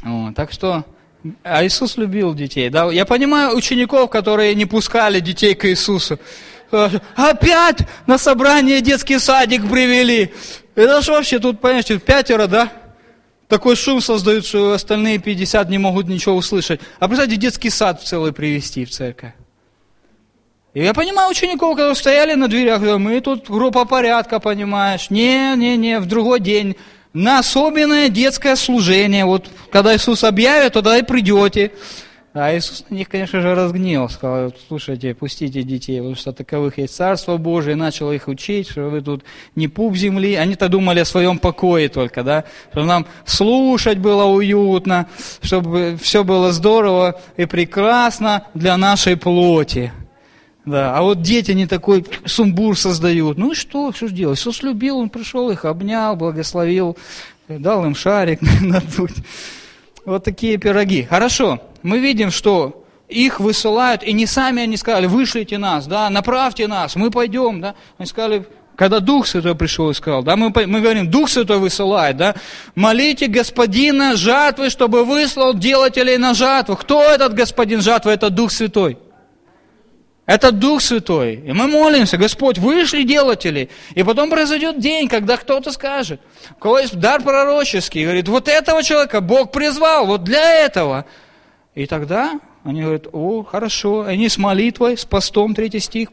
О, 0.04 0.34
так 0.36 0.52
что 0.52 0.84
а 1.44 1.66
Иисус 1.66 1.98
любил 1.98 2.34
детей. 2.34 2.70
Да? 2.70 2.92
Я 2.92 3.06
понимаю 3.06 3.56
учеников, 3.56 4.10
которые 4.10 4.56
не 4.56 4.66
пускали 4.66 5.20
детей 5.20 5.54
к 5.54 5.68
Иисусу. 5.68 6.20
Опять 7.16 7.80
на 8.08 8.18
собрание 8.18 8.82
детский 8.82 9.20
садик 9.20 9.70
привели. 9.70 10.34
Это 10.76 11.02
же 11.02 11.12
вообще 11.12 11.40
тут, 11.40 11.60
понимаете, 11.60 12.00
пятеро, 12.00 12.48
да? 12.48 12.72
Такой 13.48 13.76
шум 13.76 14.00
создают, 14.00 14.46
что 14.46 14.72
остальные 14.72 15.20
50 15.20 15.70
не 15.70 15.78
могут 15.78 16.08
ничего 16.08 16.36
услышать. 16.36 16.80
А 17.00 17.08
представьте, 17.08 17.36
детский 17.36 17.70
сад 17.70 18.02
в 18.02 18.06
целый 18.06 18.32
привести 18.32 18.86
в 18.86 18.92
церковь. 18.92 19.34
И 20.74 20.82
я 20.82 20.94
понимаю 20.94 21.30
учеников, 21.30 21.76
которые 21.76 21.96
стояли 21.96 22.34
на 22.36 22.48
дверях, 22.48 22.82
мы 22.98 23.20
тут 23.20 23.50
группа 23.50 23.84
порядка, 23.84 24.40
понимаешь. 24.40 25.10
Не, 25.10 25.54
не, 25.58 25.76
не, 25.76 26.00
в 26.00 26.06
другой 26.06 26.40
день 26.40 26.78
на 27.14 27.40
особенное 27.40 28.10
детское 28.10 28.56
служение. 28.56 29.26
Вот 29.26 29.50
когда 29.72 29.96
Иисус 29.96 30.24
объявит, 30.24 30.74
тогда 30.74 30.98
и 30.98 31.04
придете. 31.04 31.72
А 32.34 32.56
Иисус 32.56 32.86
на 32.90 32.96
них, 32.96 33.10
конечно 33.10 33.42
же, 33.42 33.54
разгнел, 33.54 34.08
сказал, 34.08 34.54
слушайте, 34.70 35.14
пустите 35.14 35.64
детей, 35.64 35.98
потому 35.98 36.16
что 36.16 36.32
таковых 36.32 36.78
есть 36.78 36.96
Царство 36.96 37.36
Божие, 37.36 37.74
и 37.74 37.76
начал 37.76 38.10
их 38.14 38.30
учить, 38.30 38.70
что 38.70 38.84
вы 38.84 39.02
тут 39.02 39.26
не 39.58 39.68
пуп 39.68 39.98
земли. 39.98 40.36
Они-то 40.36 40.70
думали 40.70 41.02
о 41.02 41.06
своем 41.06 41.40
покое 41.40 41.90
только, 41.90 42.24
да, 42.24 42.46
чтобы 42.72 42.88
нам 42.88 43.06
слушать 43.26 43.98
было 43.98 44.24
уютно, 44.24 45.08
чтобы 45.42 45.98
все 46.02 46.24
было 46.24 46.54
здорово 46.54 47.20
и 47.36 47.46
прекрасно 47.46 48.48
для 48.54 48.78
нашей 48.78 49.18
плоти. 49.18 49.92
Да, 50.66 50.96
а 50.96 51.02
вот 51.02 51.22
дети 51.22 51.52
не 51.54 51.66
такой 51.66 52.06
сумбур 52.26 52.78
создают. 52.78 53.38
Ну 53.38 53.54
и 53.54 53.56
что, 53.56 53.92
что 53.92 54.08
же 54.08 54.14
делать? 54.14 54.38
Иисус 54.38 54.62
любил, 54.62 55.00
Он 55.00 55.10
пришел, 55.10 55.50
их 55.50 55.66
обнял, 55.66 56.16
благословил, 56.16 56.98
дал 57.48 57.84
им 57.86 57.96
шарик 57.96 58.40
надуть. 58.62 59.16
Вот 60.06 60.24
такие 60.24 60.58
пироги. 60.58 61.04
Хорошо, 61.04 61.62
мы 61.82 62.00
видим, 62.00 62.30
что 62.30 62.86
их 63.08 63.40
высылают, 63.40 64.04
и 64.04 64.14
не 64.14 64.26
сами 64.26 64.64
они 64.64 64.78
сказали, 64.78 65.06
вышлите 65.06 65.58
нас, 65.58 65.86
да, 65.86 66.10
направьте 66.10 66.68
нас, 66.68 66.96
мы 66.96 67.12
пойдем, 67.12 67.60
да. 67.60 67.76
Они 67.98 68.08
сказали, 68.08 68.46
когда 68.76 69.00
Дух 69.00 69.28
Святой 69.28 69.54
пришел 69.54 69.90
и 69.90 69.94
сказал, 69.94 70.24
да, 70.24 70.36
мы, 70.36 70.52
мы 70.66 70.80
говорим, 70.80 71.10
Дух 71.12 71.30
Святой 71.30 71.58
высылает, 71.58 72.18
да, 72.18 72.36
молите 72.74 73.28
Господина 73.28 74.16
жатвы, 74.16 74.70
чтобы 74.70 75.04
выслал 75.04 75.54
делателей 75.54 76.18
на 76.18 76.34
жатву. 76.34 76.76
Кто 76.76 77.04
этот 77.04 77.34
Господин 77.34 77.82
жатвы? 77.82 78.12
Это 78.12 78.30
Дух 78.30 78.52
Святой. 78.52 78.98
Это 80.32 80.54
Дух 80.54 80.82
Святой. 80.82 81.44
И 81.46 81.52
мы 81.52 81.68
молимся, 81.68 82.16
Господь, 82.16 82.58
вышли 82.58 83.04
делатели. 83.04 83.68
И 83.96 84.04
потом 84.04 84.30
произойдет 84.30 84.80
день, 84.80 85.10
когда 85.10 85.36
кто-то 85.36 85.74
скажет, 85.74 86.22
у 86.52 86.54
кого 86.56 86.80
есть 86.80 86.98
дар 86.98 87.22
пророческий, 87.22 88.06
говорит, 88.06 88.30
вот 88.30 88.48
этого 88.48 88.82
человека 88.82 89.20
Бог 89.20 89.52
призвал, 89.52 90.06
вот 90.06 90.24
для 90.24 90.64
этого. 90.66 91.04
И 91.76 91.86
тогда 91.86 92.40
они 92.64 92.82
говорят, 92.82 93.08
о, 93.12 93.44
хорошо. 93.44 94.04
Они 94.04 94.30
с 94.30 94.38
молитвой, 94.38 94.98
с 94.98 95.04
постом, 95.04 95.54
третий 95.54 95.80
стих, 95.80 96.08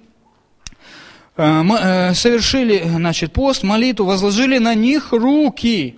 э, 1.36 1.62
э, 1.62 2.14
совершили, 2.14 2.82
значит, 2.86 3.32
пост, 3.32 3.62
молитву, 3.62 4.04
возложили 4.04 4.58
на 4.58 4.74
них 4.74 5.12
руки. 5.12 5.96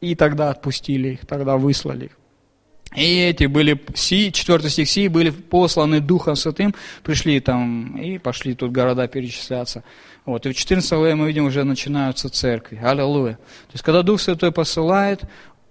И 0.00 0.14
тогда 0.14 0.48
отпустили 0.48 1.10
их, 1.10 1.26
тогда 1.26 1.58
выслали 1.58 2.06
их. 2.06 2.21
И 2.94 3.20
эти 3.20 3.44
были, 3.46 3.80
си, 3.94 4.30
4 4.32 4.68
стих, 4.68 4.88
си 4.88 5.08
были 5.08 5.30
посланы 5.30 6.00
Духом 6.00 6.36
Святым, 6.36 6.74
пришли 7.02 7.40
там 7.40 7.96
и 7.96 8.18
пошли 8.18 8.54
тут 8.54 8.72
города 8.72 9.08
перечисляться. 9.08 9.82
Вот. 10.24 10.46
И 10.46 10.50
в 10.50 10.54
14 10.54 10.92
главе 10.92 11.14
мы 11.14 11.26
видим, 11.26 11.46
уже 11.46 11.64
начинаются 11.64 12.28
церкви. 12.28 12.78
Аллилуйя. 12.82 13.34
То 13.34 13.72
есть, 13.72 13.84
когда 13.84 14.02
Дух 14.02 14.20
Святой 14.20 14.52
посылает, 14.52 15.22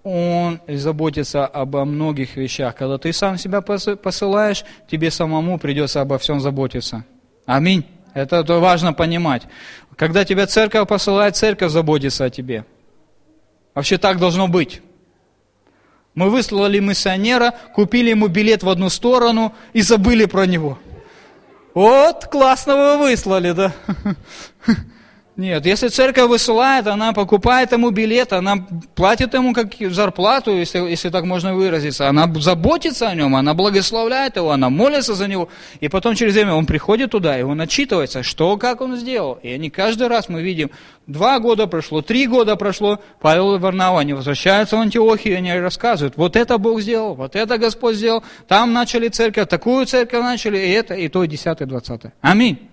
Он 0.02 0.60
заботится 0.66 1.46
обо 1.46 1.84
многих 1.84 2.36
вещах. 2.36 2.74
Когда 2.74 2.98
ты 2.98 3.12
сам 3.12 3.38
себя 3.38 3.60
посылаешь, 3.60 4.64
тебе 4.90 5.10
самому 5.10 5.58
придется 5.58 6.00
обо 6.00 6.18
всем 6.18 6.40
заботиться. 6.40 7.04
Аминь. 7.46 7.84
Это, 8.14 8.36
это 8.36 8.58
важно 8.58 8.92
понимать. 8.92 9.42
Когда 9.96 10.24
тебя 10.24 10.46
церковь 10.46 10.88
посылает, 10.88 11.36
церковь 11.36 11.70
заботится 11.70 12.24
о 12.24 12.30
тебе. 12.30 12.64
Вообще 13.74 13.96
так 13.96 14.18
должно 14.18 14.48
быть. 14.48 14.82
Мы 16.14 16.28
выслали 16.28 16.78
миссионера, 16.78 17.54
купили 17.74 18.10
ему 18.10 18.28
билет 18.28 18.62
в 18.62 18.68
одну 18.68 18.90
сторону 18.90 19.54
и 19.72 19.80
забыли 19.80 20.26
про 20.26 20.46
него. 20.46 20.78
Вот, 21.74 22.26
классно 22.26 22.76
вы 22.76 22.98
выслали, 22.98 23.52
да? 23.52 23.72
Нет, 25.34 25.64
если 25.64 25.88
церковь 25.88 26.28
высылает, 26.28 26.86
она 26.86 27.14
покупает 27.14 27.72
ему 27.72 27.88
билет, 27.88 28.34
она 28.34 28.66
платит 28.94 29.32
ему 29.32 29.54
как 29.54 29.72
зарплату, 29.78 30.54
если, 30.54 30.78
если 30.80 31.08
так 31.08 31.24
можно 31.24 31.54
выразиться. 31.54 32.06
Она 32.06 32.30
заботится 32.34 33.08
о 33.08 33.14
нем, 33.14 33.34
она 33.34 33.54
благословляет 33.54 34.36
его, 34.36 34.50
она 34.50 34.68
молится 34.68 35.14
за 35.14 35.28
него. 35.28 35.48
И 35.80 35.88
потом 35.88 36.16
через 36.16 36.34
время 36.34 36.52
он 36.52 36.66
приходит 36.66 37.12
туда, 37.12 37.38
и 37.38 37.42
он 37.42 37.58
отчитывается, 37.62 38.22
что, 38.22 38.58
как 38.58 38.82
он 38.82 38.96
сделал. 38.96 39.38
И 39.42 39.50
они 39.50 39.70
каждый 39.70 40.08
раз 40.08 40.28
мы 40.28 40.42
видим, 40.42 40.70
два 41.06 41.38
года 41.38 41.66
прошло, 41.66 42.02
три 42.02 42.26
года 42.26 42.54
прошло, 42.56 43.00
Павел 43.18 43.54
и 43.54 43.58
Варнава, 43.58 44.00
они 44.00 44.12
возвращаются 44.12 44.76
в 44.76 44.80
Антиохию, 44.80 45.32
и 45.32 45.36
они 45.38 45.54
рассказывают, 45.54 46.18
вот 46.18 46.36
это 46.36 46.58
Бог 46.58 46.82
сделал, 46.82 47.14
вот 47.14 47.36
это 47.36 47.56
Господь 47.56 47.96
сделал, 47.96 48.22
там 48.48 48.74
начали 48.74 49.08
церковь, 49.08 49.48
такую 49.48 49.86
церковь 49.86 50.20
начали, 50.20 50.58
и 50.58 50.70
это, 50.72 50.92
и 50.92 51.08
то, 51.08 51.24
и 51.24 51.26
десятое, 51.26 51.66
двадцатое. 51.66 52.12
Аминь. 52.20 52.68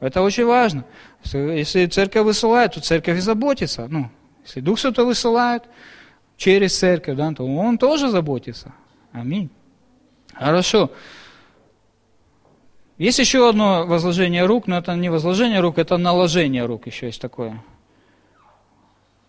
Это 0.00 0.22
очень 0.22 0.44
важно. 0.44 0.84
Если 1.24 1.86
церковь 1.86 2.24
высылает, 2.24 2.74
то 2.74 2.80
церковь 2.80 3.18
и 3.18 3.20
заботится. 3.20 3.86
Ну, 3.88 4.10
если 4.44 4.60
Дух 4.60 4.78
Святой 4.78 5.04
высылает 5.04 5.64
через 6.36 6.78
церковь, 6.78 7.16
да, 7.16 7.32
то 7.32 7.44
он 7.44 7.76
тоже 7.78 8.08
заботится. 8.08 8.72
Аминь. 9.12 9.50
Хорошо. 10.32 10.90
Есть 12.96 13.18
еще 13.18 13.48
одно 13.48 13.86
возложение 13.86 14.44
рук, 14.44 14.66
но 14.66 14.78
это 14.78 14.94
не 14.96 15.08
возложение 15.08 15.60
рук, 15.60 15.78
это 15.78 15.96
наложение 15.98 16.64
рук 16.64 16.86
еще 16.86 17.06
есть 17.06 17.20
такое. 17.20 17.62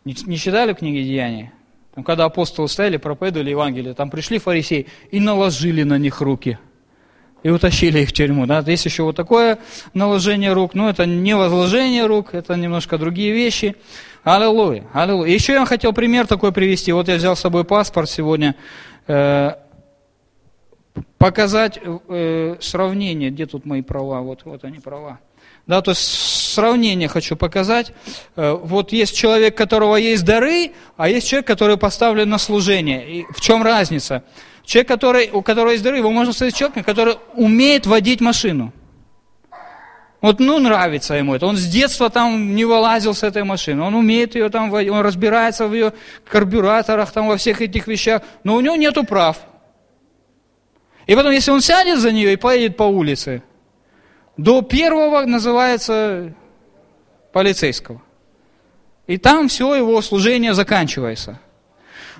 Не, 0.06 0.15
не 0.25 0.38
читали 0.38 0.73
книги 0.73 1.04
Деяний? 1.04 1.52
Там, 1.93 2.04
когда 2.04 2.25
апостолы 2.25 2.67
стояли, 2.67 2.97
проповедовали 2.97 3.49
Евангелие, 3.49 3.93
там 3.93 4.10
пришли 4.10 4.39
фарисеи 4.39 4.88
и 5.12 5.19
наложили 5.19 5.84
на 5.84 5.97
них 5.97 6.21
руки– 6.21 6.58
и 7.43 7.49
утащили 7.49 7.99
их 7.99 8.10
в 8.10 8.13
тюрьму. 8.13 8.45
Да? 8.45 8.63
Есть 8.65 8.86
еще 8.86 9.04
вот 9.04 9.15
такое 9.15 9.60
наложение 9.93 10.54
рук, 10.54 10.73
но 10.73 10.89
это 10.89 11.06
не 11.06 11.36
возложение 11.36 12.06
рук, 12.06 12.34
это 12.34 12.56
немножко 12.56 12.97
другие 12.97 13.32
вещи. 13.34 13.75
Аллилуйя, 14.23 14.86
аллилуйя. 14.93 15.32
Еще 15.32 15.54
я 15.54 15.65
хотел 15.65 15.93
пример 15.93 16.28
такой 16.28 16.52
привести. 16.52 16.91
Вот 16.91 17.08
я 17.08 17.15
взял 17.15 17.36
с 17.36 17.39
собой 17.39 17.63
паспорт 17.63 18.10
сегодня. 18.10 18.56
Э, 19.08 19.54
показать 21.17 21.80
э, 21.82 22.56
сравнение, 22.60 23.30
где 23.30 23.45
тут 23.45 23.65
мои 23.65 23.82
права, 23.82 24.21
вот, 24.21 24.41
вот 24.45 24.63
они 24.63 24.80
права. 24.80 25.19
Да, 25.67 25.82
то 25.82 25.91
есть 25.91 26.02
сравнение 26.54 27.08
хочу 27.08 27.36
показать. 27.36 27.93
Э, 28.36 28.54
вот 28.54 28.91
есть 28.91 29.15
человек, 29.15 29.54
у 29.54 29.58
которого 29.58 29.95
есть 29.95 30.25
дары, 30.25 30.71
а 30.97 31.08
есть 31.08 31.28
человек, 31.28 31.47
который 31.47 31.78
поставлен 31.78 32.30
на 32.30 32.38
служение. 32.38 33.08
И 33.08 33.25
в 33.32 33.39
чем 33.39 33.63
разница? 33.63 34.23
Человек, 34.69 34.88
который, 34.88 35.32
у 35.32 35.41
которого 35.41 35.71
есть 35.71 35.84
дары, 35.84 35.97
его 35.97 36.12
можно 36.12 36.32
сказать 36.32 36.53
человеком, 36.53 36.84
который 36.84 37.15
умеет 37.34 37.88
водить 37.88 38.21
машину. 38.21 38.71
Вот, 40.21 40.39
ну, 40.39 40.60
нравится 40.60 41.15
ему 41.15 41.34
это. 41.34 41.47
Он 41.47 41.58
с 41.58 41.65
детства 41.65 42.12
там 42.12 42.53
не 42.53 42.65
вылазил 42.65 43.15
с 43.15 43.23
этой 43.23 43.43
машины. 43.43 43.82
Он 43.82 43.95
умеет 43.95 44.36
ее 44.36 44.47
там 44.49 44.69
водить, 44.69 44.91
он 44.91 44.99
разбирается 44.99 45.67
в 45.67 45.73
ее 45.73 45.93
карбюраторах, 46.23 47.12
там 47.12 47.27
во 47.27 47.38
всех 47.38 47.62
этих 47.62 47.88
вещах, 47.88 48.21
но 48.43 48.53
у 48.53 48.62
него 48.62 48.75
нету 48.75 49.03
прав. 49.05 49.38
И 51.08 51.15
потом, 51.15 51.32
если 51.32 51.49
он 51.49 51.62
сядет 51.62 51.97
за 51.97 52.12
нее 52.12 52.34
и 52.34 52.36
поедет 52.36 52.77
по 52.77 52.84
улице, 52.84 53.41
до 54.38 54.62
первого 54.62 55.25
называется 55.25 56.36
полицейского. 57.34 58.03
И 59.08 59.17
там 59.17 59.47
все 59.47 59.73
его 59.73 59.99
служение 60.03 60.53
заканчивается. 60.53 61.39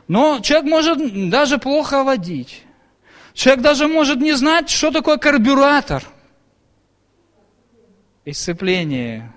Но 0.10 0.40
человек 0.40 0.68
может 0.68 1.30
даже 1.30 1.60
плохо 1.60 2.04
водить. 2.04 2.64
Человек 3.34 3.64
даже 3.64 3.88
может 3.88 4.20
не 4.20 4.34
знать, 4.34 4.68
что 4.68 4.90
такое 4.92 5.18
карбюратор. 5.18 6.04
И 8.26 8.34
сцепление. 8.34 9.32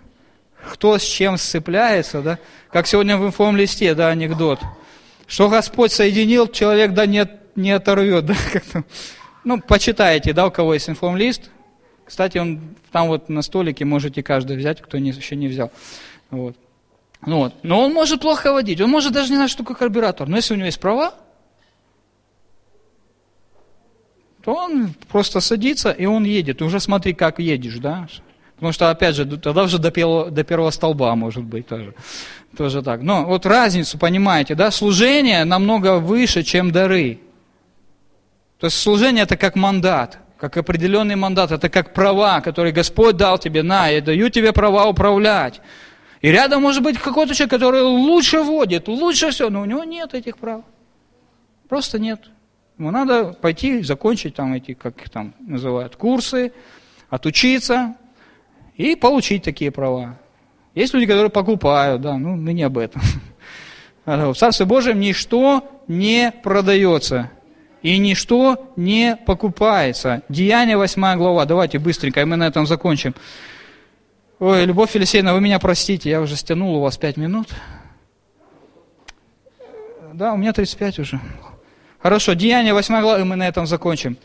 Кто 0.73 0.97
с 0.97 1.03
чем 1.03 1.37
сцепляется, 1.37 2.23
да? 2.23 2.39
Как 2.71 2.87
сегодня 2.87 3.19
в 3.19 3.27
информлисте, 3.27 3.95
да, 3.95 4.09
анекдот. 4.09 4.61
Что 5.27 5.51
Господь 5.51 5.93
соединил, 5.93 6.49
человек 6.49 6.95
да 6.95 7.05
не, 7.05 7.29
не 7.55 7.73
оторвет, 7.73 8.25
да, 8.27 8.35
как-то. 8.51 8.85
Ну, 9.45 9.61
почитайте, 9.61 10.33
да, 10.33 10.47
у 10.47 10.51
кого 10.51 10.73
есть 10.73 10.89
информлист. 10.89 11.51
Кстати, 12.07 12.39
он 12.39 12.77
там 12.91 13.09
вот 13.09 13.29
на 13.29 13.43
столике 13.43 13.85
можете 13.85 14.23
каждый 14.23 14.57
взять, 14.57 14.81
кто 14.81 14.97
не, 14.97 15.11
еще 15.11 15.37
не 15.37 15.49
взял. 15.49 15.71
Вот. 16.31 16.57
Ну 17.25 17.39
вот. 17.39 17.55
Но 17.63 17.81
он 17.81 17.93
может 17.93 18.21
плохо 18.21 18.53
водить, 18.53 18.81
он 18.81 18.91
может 18.91 19.13
даже 19.13 19.31
не 19.31 19.37
знать, 19.37 19.51
что 19.51 19.63
такое 19.63 19.77
карбюратор. 19.77 20.29
Но 20.29 20.37
если 20.37 20.55
у 20.55 20.57
него 20.57 20.67
есть 20.67 20.81
права, 20.81 21.15
то 24.45 24.55
он 24.55 24.95
просто 25.09 25.41
садится 25.41 25.91
и 25.91 26.05
он 26.05 26.25
едет. 26.25 26.61
И 26.61 26.65
уже 26.65 26.81
смотри, 26.81 27.13
как 27.13 27.39
едешь, 27.39 27.79
да? 27.79 28.09
Потому 28.57 28.73
что, 28.73 28.91
опять 28.91 29.17
же, 29.17 29.25
тогда 29.25 29.65
уже 29.65 29.79
до 29.79 29.91
первого, 29.91 30.31
до 30.31 30.45
первого 30.45 30.71
столба, 30.71 31.15
может 31.15 31.45
быть, 31.45 31.67
тоже, 31.67 31.95
тоже 32.57 32.83
так. 32.83 33.03
Но 33.03 33.25
вот 33.25 33.47
разницу, 33.47 33.99
понимаете, 33.99 34.55
да? 34.55 34.71
Служение 34.71 35.45
намного 35.45 35.99
выше, 35.99 36.43
чем 36.43 36.71
дары. 36.71 37.21
То 38.59 38.67
есть 38.67 38.79
служение 38.79 39.25
это 39.25 39.37
как 39.37 39.57
мандат, 39.57 40.19
как 40.39 40.57
определенный 40.57 41.17
мандат, 41.17 41.51
это 41.51 41.69
как 41.69 41.93
права, 41.95 42.41
которые 42.41 42.73
Господь 42.73 43.17
дал 43.17 43.39
тебе, 43.39 43.63
на, 43.63 43.89
я 43.89 44.01
даю 44.01 44.29
тебе 44.29 44.53
права 44.53 44.87
управлять. 44.87 45.61
И 46.23 46.29
рядом 46.29 46.63
может 46.63 46.83
быть 46.83 46.99
какой-то 46.99 47.35
человек, 47.35 47.51
который 47.51 47.83
лучше 47.83 48.43
водит, 48.43 48.87
лучше 48.87 49.31
все, 49.31 49.51
но 49.51 49.61
у 49.61 49.65
него 49.65 49.83
нет 49.83 50.15
этих 50.15 50.39
прав. 50.39 50.63
Просто 51.69 51.99
нет. 51.99 52.31
Ему 52.79 52.93
надо 52.93 53.33
пойти, 53.33 53.83
закончить 53.83 54.37
там 54.37 54.55
эти, 54.55 54.75
как 54.75 55.01
их 55.03 55.11
там 55.11 55.35
называют, 55.41 55.97
курсы, 55.97 56.53
отучиться 57.11 57.97
и 58.77 58.95
получить 58.95 59.43
такие 59.43 59.73
права. 59.73 60.19
Есть 60.75 60.95
люди, 60.95 61.07
которые 61.07 61.31
покупают, 61.31 62.01
да, 62.01 62.17
ну 62.17 62.37
мы 62.37 62.53
не 62.53 62.63
об 62.63 62.79
этом. 62.79 63.03
В 64.07 64.35
Царстве 64.35 64.65
Божьем 64.65 65.01
ничто 65.01 65.83
не 65.89 66.33
продается 66.43 67.31
и 67.83 67.99
ничто 67.99 68.73
не 68.77 69.17
покупается. 69.27 70.23
Деяние 70.29 70.77
8 70.77 71.17
глава. 71.17 71.45
Давайте 71.47 71.81
быстренько, 71.81 72.21
и 72.21 72.25
мы 72.25 72.37
на 72.37 72.47
этом 72.47 72.67
закончим. 72.67 73.15
Ой, 74.45 74.65
Любовь 74.65 74.93
Елисеевна, 74.97 75.35
вы 75.35 75.41
меня 75.41 75.61
простите, 75.61 76.11
я 76.11 76.21
уже 76.21 76.35
стянул 76.35 76.75
у 76.75 76.81
вас 76.81 76.97
пять 76.97 77.17
минут. 77.17 77.47
Да, 80.13 80.33
у 80.33 80.37
меня 80.37 80.53
35 80.53 80.99
уже. 80.99 81.21
Хорошо, 82.01 82.33
Деяние 82.33 82.75
8 82.75 83.01
главы, 83.03 83.25
мы 83.25 83.37
на 83.37 83.47
этом 83.47 83.69
закончим. 83.69 84.17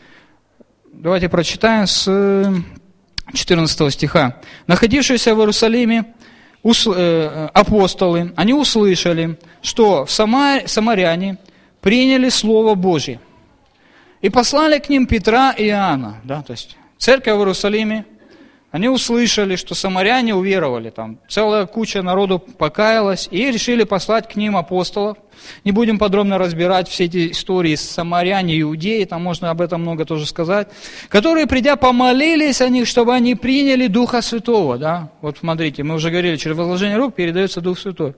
Давайте 0.92 1.28
прочитаем 1.28 1.86
с 1.86 2.52
14 3.32 3.94
стиха. 3.94 4.40
Находившиеся 4.66 5.36
в 5.36 5.38
Иерусалиме 5.38 6.12
э, 6.64 7.48
апостолы, 7.54 8.32
они 8.34 8.54
услышали, 8.54 9.38
что 9.62 10.04
в 10.04 10.10
Самаряне 10.10 11.38
приняли 11.80 12.28
Слово 12.28 12.74
Божье. 12.74 13.20
И 14.20 14.30
послали 14.30 14.80
к 14.80 14.88
ним 14.88 15.06
Петра 15.06 15.52
и 15.52 15.68
Иоанна. 15.68 16.16
Да, 16.24 16.42
то 16.42 16.54
есть 16.54 16.76
церковь 16.98 17.36
в 17.36 17.38
Иерусалиме– 17.38 18.04
они 18.70 18.88
услышали, 18.88 19.56
что 19.56 19.74
самаряне 19.74 20.34
уверовали, 20.34 20.90
там 20.90 21.18
целая 21.28 21.64
куча 21.64 22.02
народу 22.02 22.38
покаялась, 22.38 23.26
и 23.30 23.50
решили 23.50 23.84
послать 23.84 24.28
к 24.28 24.36
ним 24.36 24.56
апостолов. 24.56 25.16
Не 25.64 25.72
будем 25.72 25.98
подробно 25.98 26.36
разбирать 26.36 26.88
все 26.88 27.04
эти 27.04 27.30
истории 27.30 27.76
с 27.76 27.80
самаряне, 27.80 28.60
иудеи, 28.60 29.04
там 29.04 29.22
можно 29.22 29.50
об 29.50 29.62
этом 29.62 29.80
много 29.80 30.04
тоже 30.04 30.26
сказать, 30.26 30.68
которые, 31.08 31.46
придя, 31.46 31.76
помолились 31.76 32.60
о 32.60 32.68
них, 32.68 32.86
чтобы 32.86 33.14
они 33.14 33.34
приняли 33.34 33.86
Духа 33.86 34.20
Святого. 34.20 34.76
Да? 34.76 35.10
Вот 35.22 35.38
смотрите, 35.38 35.82
мы 35.82 35.94
уже 35.94 36.10
говорили, 36.10 36.36
через 36.36 36.56
возложение 36.56 36.98
рук 36.98 37.14
передается 37.14 37.60
Дух 37.60 37.78
Святой. 37.78 38.14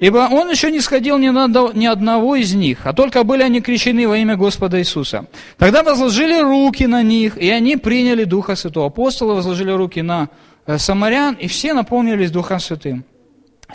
Ибо 0.00 0.28
он 0.30 0.50
еще 0.50 0.70
не 0.70 0.80
сходил 0.80 1.18
ни, 1.18 1.28
на, 1.28 1.46
ни 1.74 1.84
одного 1.84 2.34
из 2.34 2.54
них, 2.54 2.86
а 2.86 2.94
только 2.94 3.22
были 3.22 3.42
они 3.42 3.60
крещены 3.60 4.08
во 4.08 4.16
имя 4.16 4.34
Господа 4.34 4.78
Иисуса. 4.78 5.26
Тогда 5.58 5.82
возложили 5.82 6.40
руки 6.40 6.86
на 6.86 7.02
них, 7.02 7.36
и 7.36 7.50
они 7.50 7.76
приняли 7.76 8.24
Духа 8.24 8.56
Святого. 8.56 8.86
Апостолы 8.86 9.34
возложили 9.34 9.70
руки 9.70 10.00
на 10.00 10.30
э, 10.66 10.78
самарян, 10.78 11.34
и 11.34 11.46
все 11.48 11.74
наполнились 11.74 12.30
Духом 12.30 12.60
Святым. 12.60 13.04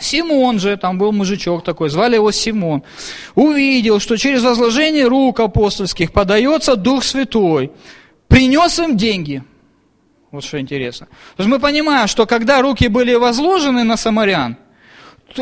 Симон 0.00 0.58
же, 0.58 0.76
там 0.76 0.98
был 0.98 1.12
мужичок 1.12 1.62
такой, 1.62 1.90
звали 1.90 2.16
его 2.16 2.32
Симон, 2.32 2.82
увидел, 3.36 4.00
что 4.00 4.16
через 4.16 4.42
возложение 4.42 5.06
рук 5.06 5.38
апостольских 5.38 6.12
подается 6.12 6.74
Дух 6.74 7.04
Святой, 7.04 7.70
принес 8.26 8.80
им 8.80 8.96
деньги. 8.96 9.44
Вот 10.32 10.42
что 10.42 10.60
интересно. 10.60 11.06
То 11.36 11.44
есть 11.44 11.48
мы 11.48 11.60
понимаем, 11.60 12.08
что 12.08 12.26
когда 12.26 12.60
руки 12.60 12.88
были 12.88 13.14
возложены 13.14 13.84
на 13.84 13.96
самарян, 13.96 14.56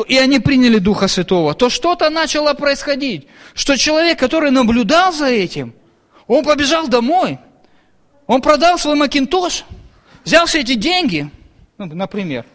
и 0.09 0.17
они 0.17 0.39
приняли 0.41 0.79
Духа 0.79 1.09
Святого, 1.09 1.55
то 1.55 1.71
что-то 1.71 2.11
начало 2.11 2.55
происходить. 2.55 3.29
Что 3.55 3.77
человек, 3.77 4.19
который 4.19 4.51
наблюдал 4.51 5.13
за 5.13 5.27
этим, 5.27 5.75
он 6.27 6.45
побежал 6.45 6.89
домой, 6.89 7.39
он 8.27 8.41
продал 8.41 8.79
свой 8.79 8.97
макинтош, 8.97 9.65
взял 10.25 10.47
все 10.47 10.61
эти 10.61 10.75
деньги, 10.75 11.31
ну, 11.79 11.87
например, 11.87 12.47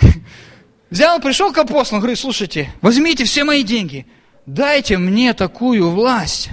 взял, 0.90 1.20
пришел 1.20 1.52
к 1.52 1.58
апостолу, 1.58 2.00
говорит, 2.00 2.18
слушайте, 2.18 2.72
возьмите 2.80 3.24
все 3.24 3.44
мои 3.44 3.62
деньги, 3.62 4.06
дайте 4.46 4.98
мне 4.98 5.32
такую 5.34 5.90
власть. 5.90 6.50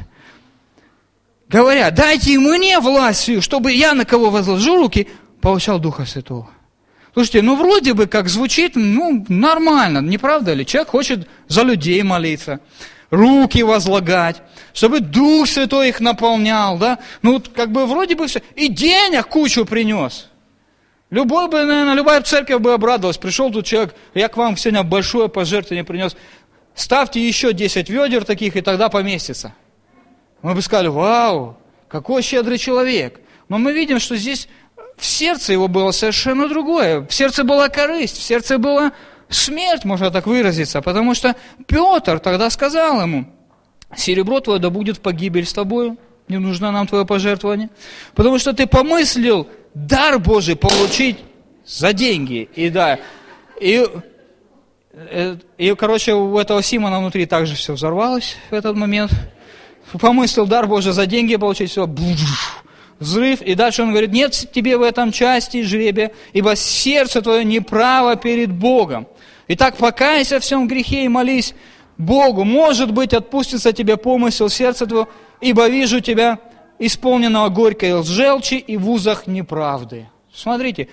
Говоря, 1.50 1.92
дайте 1.92 2.40
мне 2.40 2.80
власть, 2.80 3.44
чтобы 3.44 3.74
я 3.74 3.94
на 3.94 4.06
кого 4.06 4.30
возложу 4.30 4.78
руки, 4.78 5.10
получал 5.42 5.80
Духа 5.80 6.06
Святого. 6.06 6.50
Слушайте, 7.14 7.42
ну 7.42 7.56
вроде 7.56 7.94
бы 7.94 8.08
как 8.08 8.30
звучит, 8.30 8.74
ну 8.76 9.26
нормально, 9.28 10.00
не 10.00 10.18
правда 10.18 10.54
ли? 10.54 10.66
Человек 10.66 10.90
хочет 10.90 11.28
за 11.48 11.64
людей 11.64 12.02
молиться, 12.04 12.62
руки 13.10 13.64
возлагать, 13.64 14.42
чтобы 14.74 15.02
Дух 15.02 15.48
Святой 15.48 15.90
их 15.90 16.00
наполнял, 16.00 16.78
да? 16.78 17.00
Ну 17.22 17.34
вот 17.34 17.50
как 17.50 17.72
бы 17.72 17.86
вроде 17.86 18.16
бы 18.16 18.28
все. 18.28 18.42
И 18.56 18.70
денег 18.70 19.28
кучу 19.28 19.66
принес. 19.66 20.30
Любой 21.10 21.50
бы, 21.50 21.66
наверное, 21.66 21.94
любая 21.94 22.22
церковь 22.22 22.62
бы 22.62 22.74
обрадовалась. 22.74 23.18
Пришел 23.18 23.52
тут 23.52 23.66
человек, 23.66 23.94
я 24.14 24.30
к 24.30 24.38
вам 24.38 24.56
сегодня 24.56 24.84
большое 24.84 25.28
пожертвование 25.28 25.84
принес. 25.84 26.16
Ставьте 26.74 27.20
еще 27.20 27.52
10 27.52 27.90
ведер 27.90 28.24
таких, 28.24 28.56
и 28.56 28.62
тогда 28.62 28.88
поместится. 28.88 29.54
Мы 30.42 30.56
бы 30.56 30.62
сказали, 30.62 30.88
вау, 30.88 31.58
какой 31.90 32.22
щедрый 32.22 32.58
человек. 32.58 33.20
Но 33.50 33.58
мы 33.58 33.74
видим, 33.74 34.00
что 34.00 34.16
здесь 34.16 34.48
в 35.02 35.06
сердце 35.06 35.52
его 35.52 35.68
было 35.68 35.90
совершенно 35.90 36.48
другое. 36.48 37.02
В 37.02 37.12
сердце 37.12 37.44
была 37.44 37.70
корысть, 37.70 38.20
в 38.20 38.22
сердце 38.22 38.60
была 38.60 38.92
смерть, 39.30 39.84
можно 39.84 40.12
так 40.12 40.28
выразиться. 40.28 40.80
Потому 40.84 41.16
что 41.16 41.36
Петр 41.66 42.20
тогда 42.20 42.52
сказал 42.52 43.02
ему, 43.02 43.26
серебро 43.98 44.42
твое 44.42 44.60
да 44.60 44.70
будет 44.70 45.00
погибель 45.00 45.48
с 45.48 45.54
тобою, 45.54 45.98
не 46.28 46.38
нужно 46.38 46.72
нам 46.72 46.86
твое 46.86 47.04
пожертвование. 47.04 47.72
Потому 48.14 48.38
что 48.38 48.54
ты 48.54 48.68
помыслил 48.68 49.48
дар 49.74 50.20
Божий 50.20 50.56
получить 50.56 51.18
за 51.66 51.94
деньги. 51.94 52.48
И 52.54 52.70
да, 52.70 53.00
и, 53.60 53.84
э, 54.94 55.36
и, 55.58 55.74
короче, 55.74 56.14
у 56.14 56.38
этого 56.38 56.62
Симона 56.62 57.00
внутри 57.00 57.26
также 57.26 57.56
все 57.56 57.74
взорвалось 57.74 58.38
в 58.52 58.54
этот 58.54 58.76
момент. 58.76 59.12
Помыслил 60.00 60.46
дар 60.46 60.68
Божий 60.68 60.94
за 60.94 61.08
деньги 61.08 61.38
получить, 61.38 61.72
все, 61.72 61.88
взрыв. 63.02 63.42
И 63.42 63.56
дальше 63.56 63.84
он 63.84 63.90
говорит, 63.90 64.14
нет 64.14 64.32
тебе 64.54 64.78
в 64.78 64.82
этом 64.82 65.12
части 65.12 65.64
жребия, 65.64 66.12
ибо 66.32 66.56
сердце 66.56 67.22
твое 67.22 67.44
неправо 67.44 68.16
перед 68.16 68.54
Богом. 68.54 69.08
Итак, 69.50 69.76
покайся 69.76 70.40
в 70.40 70.44
всем 70.44 70.68
грехе 70.68 71.04
и 71.04 71.10
молись 71.10 71.54
Богу. 71.98 72.46
Может 72.46 72.94
быть, 72.94 73.14
отпустится 73.14 73.74
тебе 73.74 73.98
помысел 73.98 74.48
сердца 74.48 74.86
твоего, 74.86 75.10
ибо 75.42 75.68
вижу 75.68 76.00
тебя 76.00 76.40
исполненного 76.80 77.50
горькой 77.50 77.94
лжелчи 77.96 78.56
и 78.56 78.78
в 78.78 78.90
узах 78.90 79.28
неправды. 79.28 80.08
Смотрите, 80.34 80.88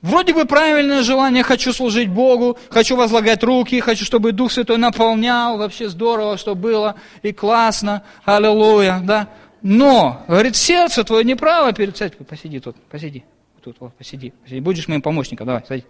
вроде 0.00 0.32
бы 0.32 0.46
правильное 0.46 1.02
желание, 1.02 1.42
хочу 1.42 1.72
служить 1.72 2.08
Богу, 2.08 2.56
хочу 2.70 2.96
возлагать 2.96 3.44
руки, 3.44 3.80
хочу, 3.80 4.04
чтобы 4.04 4.32
Дух 4.32 4.50
Святой 4.50 4.78
наполнял, 4.78 5.58
вообще 5.58 5.88
здорово, 5.88 6.38
что 6.38 6.54
было, 6.54 6.94
и 7.22 7.32
классно, 7.32 8.02
аллилуйя, 8.24 9.00
да. 9.04 9.28
Но, 9.62 10.24
говорит, 10.28 10.56
сердце 10.56 11.04
твое 11.04 11.24
неправо 11.24 11.72
перед 11.72 11.96
церковью. 11.96 12.26
Посиди 12.26 12.60
тут, 12.60 12.76
посиди. 12.90 13.24
Тут, 13.62 13.76
вот, 13.80 13.94
посиди, 13.94 14.30
посиди. 14.42 14.60
Будешь 14.60 14.88
моим 14.88 15.02
помощником, 15.02 15.46
давай, 15.46 15.64
садись. 15.66 15.84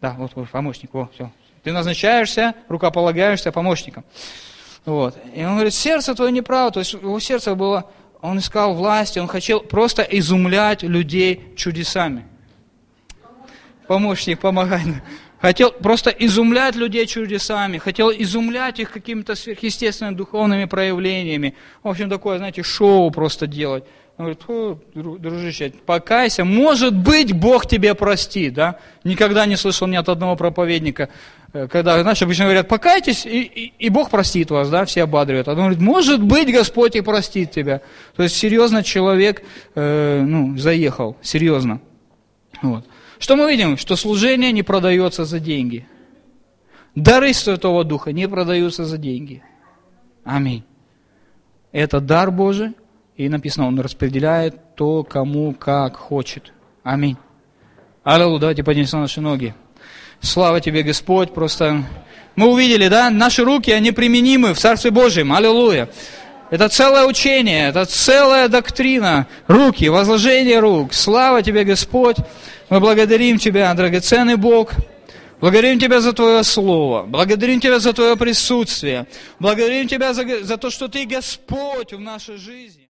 Да, 0.00 0.14
вот, 0.18 0.32
вот 0.34 0.48
помощник, 0.48 0.90
вот, 0.92 1.12
все. 1.14 1.30
Ты 1.62 1.72
назначаешься, 1.72 2.54
рукополагаешься 2.68 3.52
помощником. 3.52 4.04
Вот. 4.86 5.18
И 5.34 5.44
он 5.44 5.54
говорит, 5.54 5.74
сердце 5.74 6.14
твое 6.14 6.32
неправо. 6.32 6.70
То 6.70 6.80
есть 6.80 6.94
его 6.94 7.20
сердце 7.20 7.54
было, 7.54 7.90
он 8.22 8.38
искал 8.38 8.74
власти, 8.74 9.18
он 9.18 9.28
хотел 9.28 9.60
просто 9.60 10.02
изумлять 10.02 10.82
людей 10.82 11.52
чудесами. 11.56 12.26
Помощник, 13.86 14.40
помогай. 14.40 14.82
Хотел 15.40 15.72
просто 15.72 16.10
изумлять 16.10 16.76
людей 16.76 17.06
чудесами, 17.06 17.78
хотел 17.78 18.10
изумлять 18.10 18.78
их 18.78 18.90
какими-то 18.90 19.34
сверхъестественными 19.34 20.14
духовными 20.14 20.66
проявлениями. 20.66 21.54
В 21.82 21.88
общем, 21.88 22.10
такое, 22.10 22.36
знаете, 22.36 22.62
шоу 22.62 23.10
просто 23.10 23.46
делать. 23.46 23.84
Он 24.18 24.26
говорит, 24.26 24.42
О, 24.48 24.78
дружище, 24.94 25.72
покайся, 25.86 26.44
может 26.44 26.94
быть, 26.94 27.32
Бог 27.32 27.66
тебе 27.66 27.94
простит, 27.94 28.52
да? 28.52 28.78
Никогда 29.02 29.46
не 29.46 29.56
слышал 29.56 29.86
ни 29.86 29.96
от 29.96 30.10
одного 30.10 30.36
проповедника, 30.36 31.08
э, 31.54 31.68
когда, 31.68 32.02
знаешь, 32.02 32.20
обычно 32.20 32.44
говорят, 32.44 32.68
покайтесь, 32.68 33.24
и, 33.24 33.40
и, 33.40 33.72
и 33.78 33.88
Бог 33.88 34.10
простит 34.10 34.50
вас, 34.50 34.68
да, 34.68 34.84
все 34.84 35.04
ободривают. 35.04 35.48
А 35.48 35.52
он 35.52 35.56
говорит, 35.56 35.80
может 35.80 36.22
быть, 36.22 36.52
Господь 36.52 36.96
и 36.96 37.00
простит 37.00 37.50
тебя. 37.50 37.80
То 38.14 38.24
есть, 38.24 38.36
серьезно 38.36 38.82
человек, 38.82 39.42
э, 39.74 40.22
ну, 40.22 40.58
заехал, 40.58 41.16
серьезно. 41.22 41.80
Вот. 42.60 42.84
Что 43.20 43.36
мы 43.36 43.50
видим? 43.50 43.76
Что 43.76 43.96
служение 43.96 44.50
не 44.50 44.62
продается 44.62 45.26
за 45.26 45.38
деньги. 45.40 45.86
Дары 46.94 47.34
Святого 47.34 47.84
Духа 47.84 48.12
не 48.12 48.26
продаются 48.26 48.86
за 48.86 48.96
деньги. 48.96 49.42
Аминь. 50.24 50.64
Это 51.70 52.00
дар 52.00 52.30
Божий, 52.30 52.72
и 53.16 53.28
написано, 53.28 53.68
Он 53.68 53.78
распределяет 53.78 54.74
то, 54.74 55.04
кому 55.04 55.52
как 55.52 55.96
хочет. 55.96 56.52
Аминь. 56.82 57.18
Аллилуйя, 58.02 58.40
давайте 58.40 58.64
поднимемся 58.64 58.96
на 58.96 59.02
наши 59.02 59.20
ноги. 59.20 59.54
Слава 60.20 60.60
Тебе, 60.60 60.82
Господь, 60.82 61.32
просто... 61.34 61.84
Мы 62.36 62.48
увидели, 62.48 62.88
да, 62.88 63.10
наши 63.10 63.44
руки, 63.44 63.70
они 63.70 63.92
применимы 63.92 64.54
в 64.54 64.58
Царстве 64.58 64.90
Божьем. 64.90 65.32
Аллилуйя. 65.32 65.90
Это 66.48 66.68
целое 66.68 67.04
учение, 67.04 67.68
это 67.68 67.84
целая 67.84 68.48
доктрина. 68.48 69.26
Руки, 69.46 69.88
возложение 69.88 70.58
рук. 70.58 70.94
Слава 70.94 71.42
Тебе, 71.42 71.64
Господь. 71.64 72.16
Мы 72.70 72.78
благодарим 72.78 73.38
Тебя, 73.38 73.74
драгоценный 73.74 74.36
Бог. 74.36 74.74
Благодарим 75.40 75.80
Тебя 75.80 76.00
за 76.00 76.12
Твое 76.12 76.44
Слово. 76.44 77.02
Благодарим 77.02 77.60
Тебя 77.60 77.80
за 77.80 77.92
Твое 77.92 78.16
присутствие. 78.16 79.08
Благодарим 79.40 79.88
Тебя 79.88 80.14
за, 80.14 80.44
за 80.44 80.56
то, 80.56 80.70
что 80.70 80.86
Ты 80.86 81.04
Господь 81.04 81.92
в 81.92 81.98
нашей 81.98 82.36
жизни. 82.36 82.86